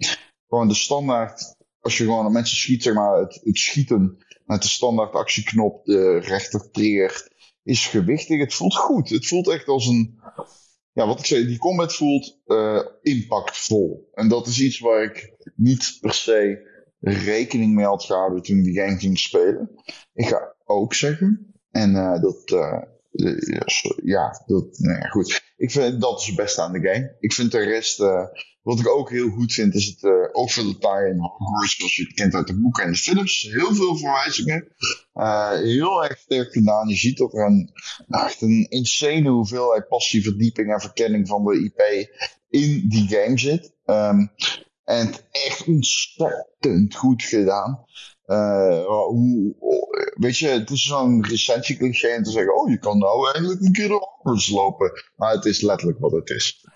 [0.48, 4.18] gewoon de standaard, als je gewoon aan mensen schiet, zeg maar, het, het schieten
[4.50, 7.32] met de standaard actieknop, de rechter trigger,
[7.64, 8.40] is gewichtig.
[8.40, 9.10] Het voelt goed.
[9.10, 10.20] Het voelt echt als een.
[10.94, 14.10] Ja, wat ik zei, die combat voelt uh, impactvol.
[14.14, 16.68] En dat is iets waar ik niet per se
[17.00, 19.72] rekening mee had gehouden toen ik die game ging spelen.
[20.14, 22.52] Ik ga ook zeggen, en uh, dat.
[22.52, 22.82] Uh,
[24.04, 25.54] ja, dat, nee, goed.
[25.58, 27.16] Ik vind dat is het beste aan de game.
[27.20, 28.00] Ik vind de rest,
[28.70, 32.14] wat ik ook heel goed vind, is het uh, detail in Hogwarts, zoals je het
[32.14, 33.42] kent uit de boeken en de films.
[33.52, 34.68] Heel veel verwijzingen.
[35.14, 36.88] Uh, heel erg sterk gedaan.
[36.88, 37.72] Je ziet dat er een,
[38.08, 42.10] nou, echt een insane hoeveelheid passie, verdieping en verkenning van de IP
[42.50, 43.74] in die game zit.
[43.86, 44.32] Um,
[44.84, 47.86] en echt ontzettend goed gedaan.
[48.26, 49.56] Uh, hoe,
[50.14, 53.62] weet je, het is zo'n recensie cliché om te zeggen, oh, je kan nou eigenlijk
[53.62, 54.92] een keer Hogwarts lopen.
[55.16, 56.68] Maar het is letterlijk wat het is.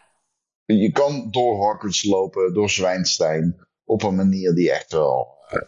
[0.66, 5.28] Je kan door Hogwarts lopen, door Zwijnstein, op een manier die echt wel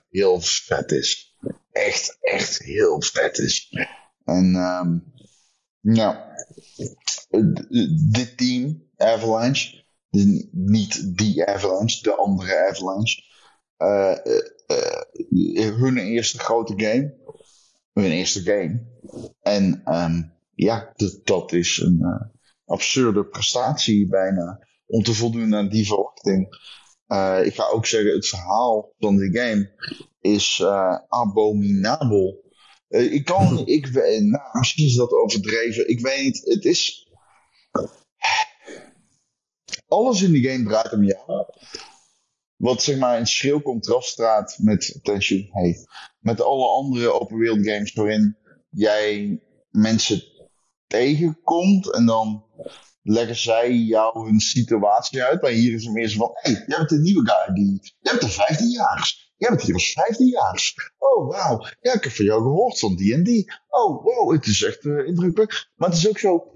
[0.09, 1.35] heel vet is.
[1.71, 3.69] Echt, echt heel vet is.
[4.23, 5.13] En um,
[5.81, 6.15] nou,
[8.11, 9.83] dit team, Avalanche,
[10.51, 13.21] niet die Avalanche, de andere Avalanche,
[13.77, 14.17] uh,
[14.67, 17.15] uh, hun eerste grote game,
[17.93, 18.85] hun eerste game.
[19.41, 20.93] En um, ja,
[21.23, 22.31] dat is een
[22.65, 26.47] absurde prestatie bijna om te voldoen aan die verwachting.
[27.07, 29.71] Uh, ik ga ook zeggen, het verhaal van die game
[30.19, 32.43] is uh, abominabel.
[32.89, 35.89] Uh, ik kan, ik weet, nou, misschien is dat overdreven.
[35.89, 37.09] Ik weet niet, het is.
[39.87, 41.45] Alles in die game draait om jou.
[42.55, 45.75] Wat zeg maar in schril contrast staat met Tension hey,
[46.19, 48.37] Met alle andere open world games waarin
[48.69, 50.23] jij mensen
[50.87, 52.45] tegenkomt en dan
[53.05, 55.41] leggen zij jou hun situatie uit.
[55.41, 58.11] Maar hier is het meer van, hé, hey, jij bent een nieuwe guy, die, jij
[58.11, 59.23] bent een 15 jaar.
[59.37, 60.93] Jij bent hier als 15 jaar.
[60.97, 61.65] Oh, wauw.
[61.81, 63.53] Ja, ik heb van jou gehoord van die en die.
[63.69, 65.69] Oh, wow, het is echt uh, indrukwekkend.
[65.75, 66.53] Maar het is ook zo,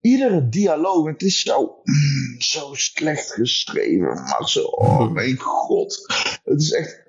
[0.00, 4.22] iedere dialoog, het is zo, mm, zo slecht geschreven.
[4.22, 6.04] Maar zo, oh mijn god.
[6.44, 7.03] Het is echt,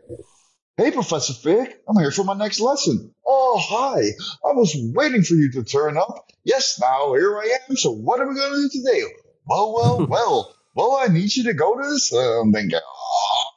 [0.77, 3.15] Hey, Professor Fig, I'm here for my next lesson.
[3.25, 4.01] Oh, hi.
[4.43, 6.29] I was waiting for you to turn up.
[6.43, 7.77] Yes, now here I am.
[7.77, 9.01] So what are we going to do today?
[9.47, 10.53] Well, well, well.
[10.75, 12.11] Well, I need you to go to this.
[12.11, 13.55] Uh, dan denk ik, oh,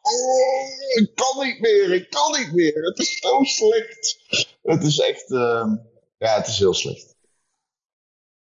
[1.01, 2.85] ik kan niet meer, ik kan niet meer.
[2.85, 4.19] Het is zo slecht.
[4.63, 5.73] Het is echt, uh,
[6.19, 7.17] ja, het is heel slecht.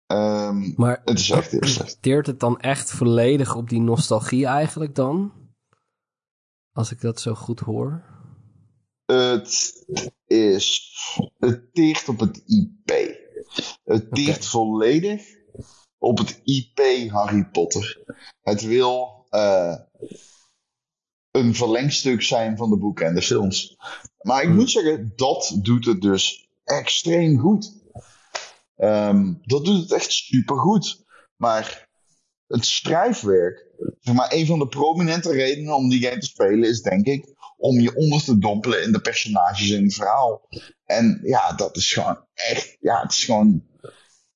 [0.06, 2.02] Um, maar het is echt heel slecht.
[2.02, 5.32] Teert het dan echt volledig op die nostalgie eigenlijk dan?
[6.72, 8.11] Als ik dat zo goed hoor.
[9.12, 9.84] Het
[10.26, 10.92] is.
[11.38, 13.16] Het teert op het IP.
[13.84, 15.22] Het teert volledig
[15.98, 18.02] op het IP Harry Potter.
[18.42, 19.76] Het wil uh,
[21.30, 23.76] een verlengstuk zijn van de boeken en de films.
[24.20, 24.56] Maar ik hmm.
[24.56, 27.80] moet zeggen, dat doet het dus extreem goed.
[28.76, 31.04] Um, dat doet het echt super goed.
[31.36, 31.88] Maar
[32.46, 33.66] het schrijfwerk,
[34.00, 37.31] zeg maar, een van de prominente redenen om die game te spelen is denk ik
[37.62, 40.48] om je onder te dompelen in de personages in het verhaal.
[40.84, 43.64] En ja, dat is gewoon echt, ja, het is gewoon.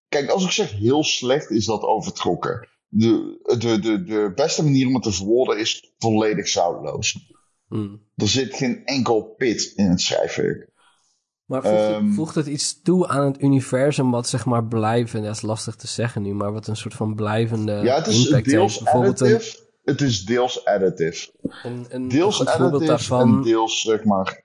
[0.09, 2.69] Kijk, als ik zeg heel slecht, is dat overtrokken.
[2.89, 7.33] De, de, de, de beste manier om het te verwoorden is volledig zoutloos.
[7.69, 8.03] Hmm.
[8.15, 10.71] Er zit geen enkel pit in het schrijfwerk.
[11.45, 15.23] Maar voegt, het, ehm, voegt, het, iets toe aan het universum wat zeg maar blijven,
[15.23, 18.25] dat is lastig te zeggen nu, maar wat een soort van blijvende ja, het is
[18.25, 18.85] impact deels heeft.
[18.85, 21.31] Bijvoorbeeld additive, het is deels additive.
[21.63, 24.45] Een, een deels additive daarvan en deels, zeg maar...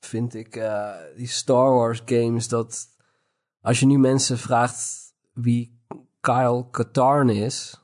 [0.00, 2.86] Vind ik uh, die Star Wars games dat...
[3.60, 5.80] Als je nu mensen vraagt wie
[6.20, 7.80] Kyle Katarn is...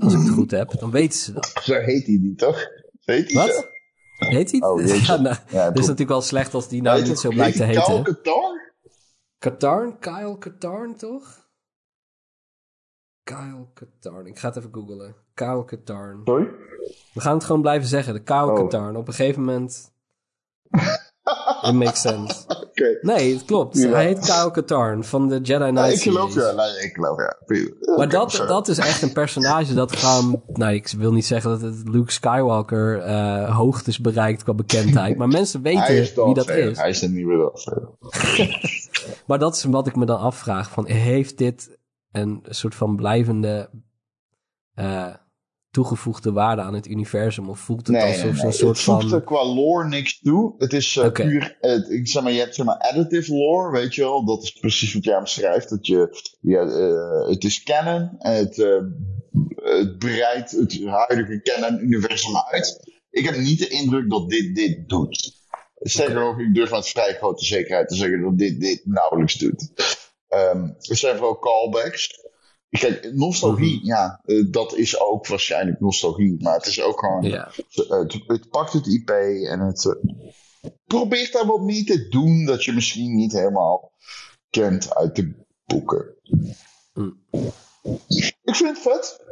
[0.00, 1.52] Als ik het goed heb, dan weten ze dat.
[1.62, 2.66] Zo heet hij niet, toch?
[3.00, 3.54] Heet hij Wat?
[3.54, 4.28] Zo?
[4.28, 4.60] Heet hij?
[4.60, 7.64] Oh, ja, nou, ja, is natuurlijk wel slecht als die nou niet zo blijkt te
[7.64, 7.82] heten.
[7.82, 8.72] Kyle Katarn?
[9.38, 9.98] Katarn?
[9.98, 11.41] Kyle Katarn, toch?
[13.24, 14.26] Kyle Katarn.
[14.26, 15.14] Ik ga het even googlen.
[15.34, 16.20] Kyle Katarn.
[16.24, 16.48] Sorry?
[17.12, 18.14] We gaan het gewoon blijven zeggen.
[18.14, 18.54] De Kyle oh.
[18.54, 18.96] Katarn.
[18.96, 19.92] Op een gegeven moment...
[21.62, 22.44] It makes sense.
[22.46, 22.98] Okay.
[23.00, 23.82] Nee, het klopt.
[23.82, 26.52] Hij heet Kyle Katarn van de Jedi Knight nee, ik geloof ja.
[26.52, 27.36] Nee, ik geloof ja.
[27.96, 30.42] Maar dat, dat is echt een personage dat gewoon...
[30.46, 35.16] Nou, ik wil niet zeggen dat het Luke Skywalker uh, hoogtes bereikt qua bekendheid.
[35.16, 36.78] Maar mensen weten wie dat is.
[36.78, 37.50] Hij is er niet meer
[39.26, 40.70] maar dat is wat ik me dan afvraag.
[40.70, 41.78] Van, heeft dit
[42.12, 43.70] een soort van blijvende
[44.74, 45.14] uh,
[45.70, 47.48] toegevoegde waarde aan het universum?
[47.48, 48.44] Of voelt het alsof nee, nee.
[48.44, 48.94] een soort van...
[48.94, 50.54] Het voegt er qua lore niks toe.
[50.58, 51.56] Het is uh, puur...
[51.88, 54.24] Ik zeg maar, je hebt zeg maar additive lore, weet je wel.
[54.24, 55.68] Dat is precies wat jij beschrijft.
[55.68, 56.66] Dat je, ja,
[57.28, 58.18] het is canon.
[58.18, 58.56] En het,
[59.54, 62.90] het breidt het huidige canon-universum uit.
[63.10, 65.40] Ik heb niet de indruk dat dit dit doet.
[65.74, 69.70] Zeker ook, ik durf met vrij grote zekerheid te zeggen dat dit dit nauwelijks doet.
[70.34, 72.20] Um, er zijn vooral callbacks.
[72.68, 73.86] Kijk, nostalgie, mhm.
[73.86, 76.42] ja, uh, dat is ook waarschijnlijk nostalgie.
[76.42, 77.24] Maar het is ook gewoon.
[77.24, 82.64] Het, het, pakt het IP en het uh, probeert daar wat mee te doen dat
[82.64, 83.92] je misschien niet helemaal
[84.50, 86.14] kent uit de boeken.
[86.92, 87.22] Mm.
[88.42, 89.24] Ik vind het vet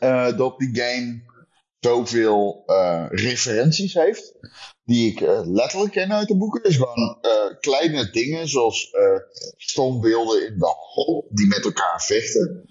[0.00, 1.22] uh, dat die game
[1.80, 2.62] zoveel
[3.10, 4.34] referenties heeft
[4.90, 9.18] die ik uh, letterlijk ken uit de boeken, is gewoon uh, kleine dingen zoals uh,
[9.56, 12.64] stoombeelden in de hal die met elkaar vechten.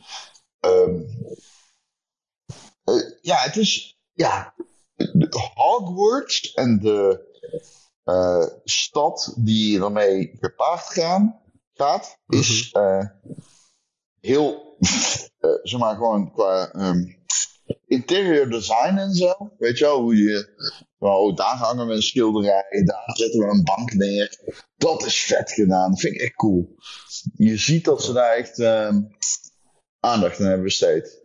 [0.65, 1.07] Um,
[3.21, 4.55] ja, het is ja,
[5.53, 7.27] Hogwarts en de
[8.63, 11.41] stad die ermee gepaard gaan,
[11.73, 13.07] gaat, is mhm.
[14.19, 14.77] heel,
[15.63, 17.18] zeg maar gewoon qua um,
[17.87, 19.51] interior design en zo.
[19.57, 20.57] Weet je wel, hoe je...
[20.97, 24.39] Oh, daar hangen we een schilderij, daar zetten we een bank neer.
[24.77, 26.75] Dat is vet gedaan, dat vind ik echt cool.
[27.33, 29.01] Je ziet dat ze daar echt ehm,
[29.99, 31.23] aandacht aan hebben besteed.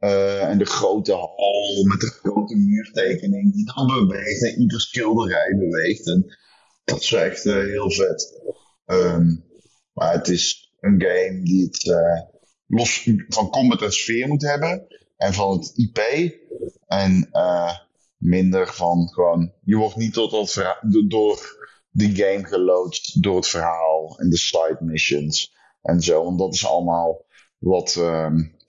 [0.00, 5.56] Uh, en de grote hal met de grote muurtekening die dan beweegt en ieder schilderij
[5.58, 6.06] beweegt.
[6.06, 6.36] En
[6.84, 8.40] dat is echt uh, heel vet.
[8.86, 9.44] Um,
[9.92, 12.20] maar het is een game die het uh,
[12.66, 14.86] los van combat en sfeer moet hebben.
[15.22, 15.98] En van het IP.
[16.86, 17.30] En
[18.16, 19.52] minder van gewoon.
[19.64, 20.76] Je wordt niet tot dat
[21.08, 23.22] door de game geloodst.
[23.22, 25.54] Door het verhaal en de side missions.
[25.82, 26.24] En zo.
[26.24, 27.24] Want dat is allemaal
[27.58, 27.94] wat.
[27.98, 28.60] Um,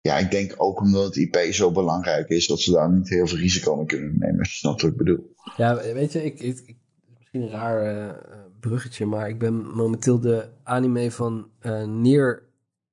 [0.00, 3.26] ja, ik denk ook omdat het IP zo belangrijk is, dat ze daar niet heel
[3.26, 4.44] veel risico mee kunnen nemen.
[4.60, 5.34] Snap wat ik bedoel?
[5.56, 6.76] Ja, weet je, ik, ik,
[7.18, 8.14] misschien een raar uh,
[8.60, 12.42] bruggetje, maar ik ben momenteel de anime van uh, Nier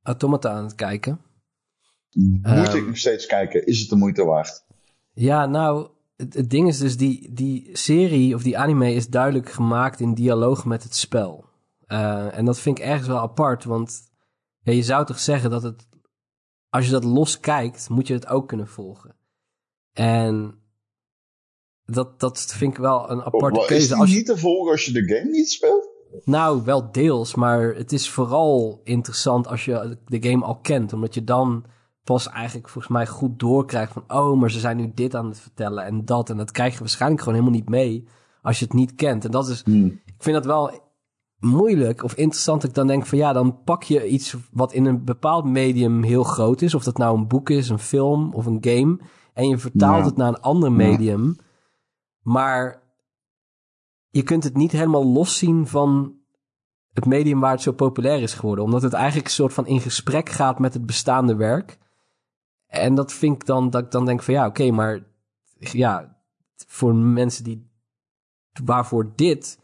[0.02, 1.22] Automata aan het kijken.
[2.42, 3.66] Moet um, ik nog steeds kijken?
[3.66, 4.66] Is het de moeite waard?
[5.14, 9.52] Ja, nou, het, het, ding is dus, die, die serie of die anime is duidelijk
[9.52, 11.46] gemaakt in dialoog met het spel.
[11.88, 14.02] Uh, en dat vind ik ergens wel apart, want
[14.64, 15.88] ja, je zou toch zeggen dat het
[16.70, 19.16] als je dat los kijkt, moet je het ook kunnen volgen.
[19.94, 20.60] En
[21.86, 23.84] dat, dat vind ik wel een aparte oh, keuze.
[23.84, 24.16] Is het als je...
[24.16, 25.90] niet te volgen als je de game niet speelt?
[26.24, 30.94] Nou, wel deels, maar het is vooral interessant als je de game al kent.
[30.94, 31.66] Omdat je dan
[32.08, 34.04] pas eigenlijk volgens mij goed doorkrijgt van...
[34.08, 36.30] oh, maar ze zijn nu dit aan het vertellen en dat.
[36.30, 38.08] En dat krijg je waarschijnlijk gewoon helemaal niet mee
[38.42, 39.26] als je het niet kent.
[39.26, 39.62] En dat is...
[39.64, 39.86] Hmm.
[40.06, 40.72] Ik vind dat wel
[41.40, 44.86] moeilijk of interessant dat ik dan denk van ja, dan pak je iets wat in
[44.86, 46.74] een bepaald medium heel groot is.
[46.74, 49.00] Of dat nou een boek is, een film of een game.
[49.34, 51.36] En je vertaalt het naar een ander medium.
[52.22, 52.84] Maar
[54.10, 56.14] je kunt het niet helemaal loszien van
[56.94, 58.64] het medium waar het zo populair is geworden.
[58.64, 61.78] Omdat het eigenlijk een soort van in gesprek gaat met het bestaande werk.
[62.68, 65.04] En dat vind ik dan, dat ik dan denk van ja, oké, maar
[65.60, 66.18] ja,
[66.68, 67.70] voor mensen die,
[68.64, 69.60] waarvoor dit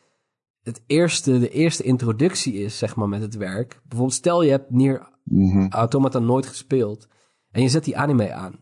[0.61, 3.81] het eerste, de eerste introductie is, zeg maar, met het werk.
[3.83, 7.07] Bijvoorbeeld, stel je hebt Nier mm Automata nooit gespeeld
[7.51, 8.59] en je zet die anime aan.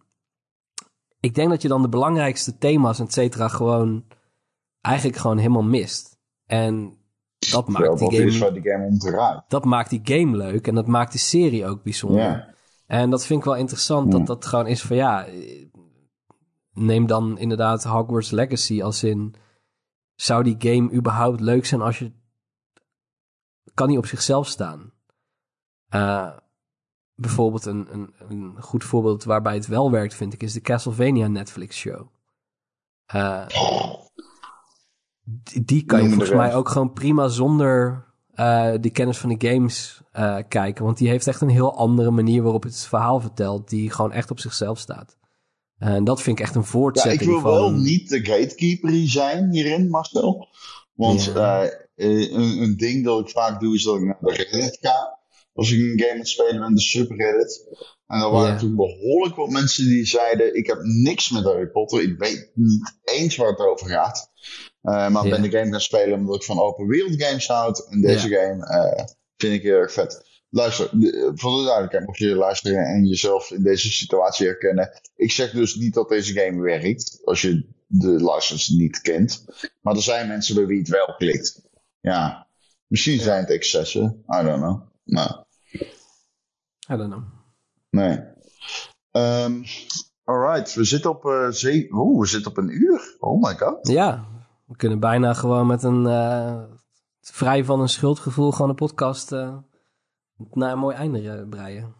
[1.20, 4.06] Ik denk dat je dan de belangrijkste thema's, et cetera, gewoon
[4.82, 6.20] eigenlijk gewoon helemaal mist.
[6.46, 6.98] En
[7.52, 8.26] dat maakt die game...
[8.26, 9.44] Is waar die game om draait.
[9.48, 12.56] Dat maakt die game leuk en dat maakt de serie ook bijzonder.
[12.92, 15.28] En dat vind ik wel interessant, dat dat gewoon is van ja...
[16.74, 19.36] Neem dan inderdaad Hogwarts Legacy als in
[20.16, 22.12] zou die game überhaupt leuk zijn als je.
[23.74, 24.94] kan niet op zichzelf staan?
[25.90, 26.38] Uh,
[27.16, 31.28] bijvoorbeeld een, een, een goed voorbeeld waarbij het wel werkt, vind ik, is de Castlevania
[31.28, 32.08] Netflix show.
[33.16, 33.48] Uh,
[35.64, 38.06] die, kan je volgens mij ook gewoon prima zonder
[38.42, 40.02] uh, de kennis van de games
[40.48, 40.86] kijken.
[40.86, 44.32] Want die heeft echt een heel andere manier waarop het verhaal vertelt, die gewoon echt
[44.32, 45.18] op zichzelf staat.
[45.82, 49.52] En dat vind ik echt een voortzetting ja, ik wil wel niet de gatekeeper zijn
[49.52, 50.48] hierin, Marcel.
[50.94, 51.64] Want ja.
[51.64, 55.20] uh, een, een, ding dat ik vaak doe, is dat ik naar de Reddit ga.
[55.54, 57.68] Als ik een game aan het spelen ben, de subreddit.
[58.08, 62.02] En dan waren toen behoorlijk wat mensen die zeiden, ik heb niks met Harry Potter.
[62.02, 64.32] Ik weet niet eens waar het over gaat.
[64.84, 67.88] Uh, maar ben de game gaan spelen omdat ik van open wereld games houd.
[67.90, 69.06] En deze game uh,
[69.38, 70.30] vind ik heel erg vet.
[70.50, 70.90] Luister,
[71.36, 75.02] voor de duidelijkheid, mocht je luisteren en jezelf in deze situatie herkennen.
[75.16, 79.46] Ik zeg dus niet dat deze game werkt, als je de license niet kent.
[79.82, 81.62] Maar er zijn mensen bij wie het wel klikt.
[82.00, 82.48] Ja,
[82.88, 84.24] misschien zijn het excessen.
[84.40, 84.82] I don't know.
[85.04, 85.30] Nou.
[86.90, 87.24] I don't know.
[87.90, 88.20] Nee.
[89.12, 89.64] Um,
[90.24, 91.92] alright, we zitten op uh.
[91.92, 93.16] Oeh, we zitten op een uur.
[93.20, 93.88] Oh my god.
[93.88, 94.26] Ja,
[94.72, 96.06] we kunnen bijna gewoon met een...
[96.06, 96.64] Uh,
[97.22, 99.32] vrij van een schuldgevoel gewoon een podcast...
[99.32, 99.58] Uh
[100.52, 101.96] naar een mooi einde breien?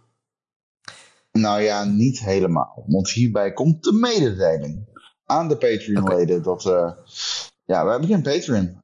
[1.32, 2.84] Nou ja, niet helemaal.
[2.88, 4.88] Want hierbij komt de mededeling
[5.26, 6.66] aan de Patreon-leden dat...
[6.66, 6.92] Uh,
[7.66, 8.82] ja, we hebben geen Patreon.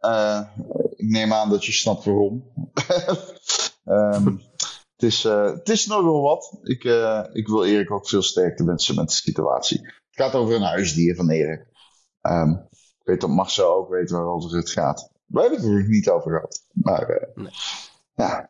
[0.95, 2.51] Ik neem aan dat je snapt waarom.
[3.85, 4.41] um,
[4.95, 6.59] het, is, het is nogal wat.
[6.63, 6.83] Ik,
[7.33, 9.79] ik wil Erik ook veel sterkte wensen met de situatie.
[9.81, 11.67] Het gaat over een huisdier van Erik.
[12.21, 12.67] Um,
[13.07, 15.11] weet dat Marcel ook weet waarover het gaat.
[15.25, 16.63] We hebben het er niet over gehad.
[16.73, 17.55] Maar nee
[18.17, 18.49] ja,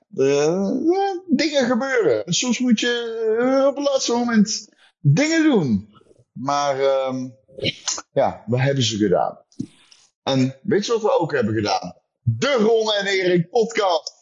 [1.28, 2.34] dingen gebeuren.
[2.34, 5.96] Soms moet je uh, op het laatste moment dingen doen.
[6.32, 7.36] Maar um,
[8.14, 9.38] ja, we hebben ze gedaan.
[10.24, 11.96] En weet je wat we ook hebben gedaan?
[12.22, 14.16] De Ron en Erik podcast.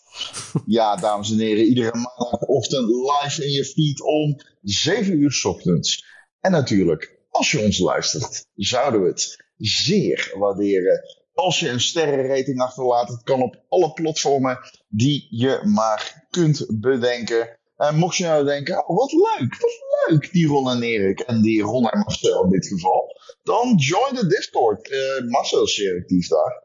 [0.66, 6.06] Ja, dames en heren, iedere maandagochtend live in je feed om 7 uur s ochtends.
[6.40, 11.02] En natuurlijk, als je ons luistert, zouden we het zeer waarderen
[11.34, 13.10] als je een sterrenrating achterlaat.
[13.10, 17.60] Het kan op alle platformen die je maar kunt bedenken.
[17.76, 21.42] En mocht je nou denken, oh, wat leuk, wat leuk, die Ron en Erik en
[21.42, 23.20] die Ron en Marcel in dit geval.
[23.44, 24.90] Dan join de Discord.
[24.90, 26.64] Uh, Marcel is zeer actief daar.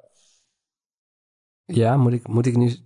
[1.64, 2.76] Ja, moet ik, moet ik nu...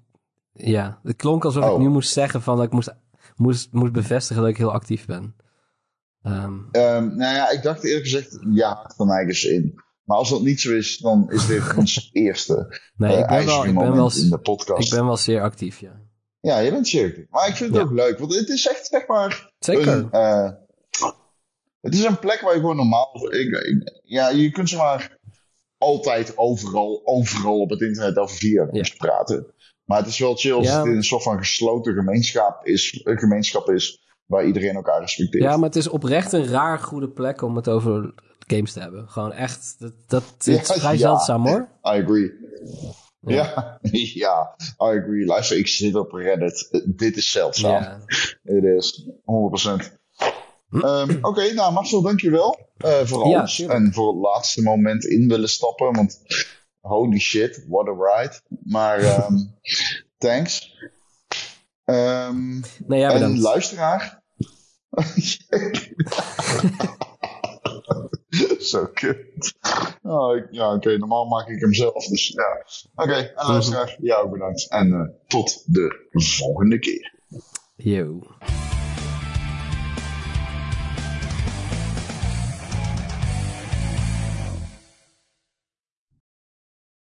[0.52, 1.78] Ja, het klonk alsof ik oh.
[1.78, 2.94] nu moest zeggen van dat ik moest,
[3.36, 5.36] moest, moest bevestigen dat ik heel actief ben.
[6.22, 9.82] Um, nou ja, ik dacht eerlijk gezegd, ja, van eigens in.
[10.04, 13.64] Maar als dat niet zo is, dan is dit ons eerste nee, ik ben wel,
[13.64, 14.92] ik ben wel, in de podcast.
[14.92, 16.00] Ik ben wel zeer actief, ja.
[16.40, 17.26] Ja, je bent zeer actief.
[17.30, 19.52] Maar ik vind het ook leuk, want het is echt, zeg maar...
[19.58, 19.88] Zeker.
[19.88, 20.50] Een, uh,
[21.80, 23.32] het is een plek waar je gewoon normaal...
[23.32, 25.18] Ik, ja, je kunt zeg maar
[25.78, 29.46] altijd overal, overal op het internet over via praten.
[29.84, 33.18] Maar het is wel chill als het in een soort van gesloten gemeenschap is, een
[33.18, 35.44] gemeenschap is waar iedereen elkaar respecteert.
[35.44, 38.14] Ja, maar het is oprecht een raar goede plek om het over
[38.46, 39.08] games te hebben.
[39.08, 41.68] Gewoon echt, dat, dat is vrij zeldzaam hoor.
[41.82, 42.32] I agree.
[43.20, 43.78] Ja.
[44.24, 45.24] ja, I agree.
[45.24, 46.82] Luister, ik zit op Reddit.
[46.86, 48.02] Dit is zeldzaam.
[48.42, 49.12] Het is 100%.
[50.70, 53.60] Um, Oké, nou Marcel, dankjewel uh, voor alles.
[53.60, 55.92] en voor het laatste moment in willen stappen.
[55.92, 56.20] Want
[56.80, 58.40] holy shit, what a ride.
[58.62, 59.54] Maar um,
[60.18, 60.72] thanks.
[61.84, 64.22] Um, nee, ja, en luisteraar.
[68.70, 69.54] Zo kut.
[70.02, 72.06] Oh, ja, oké, normaal maak ik hem zelf.
[72.06, 72.64] Dus ja.
[72.94, 74.68] Oké, okay, en luisteraar, jou bedankt.
[74.68, 77.14] En uh, tot de volgende keer.
[77.76, 78.20] Yo.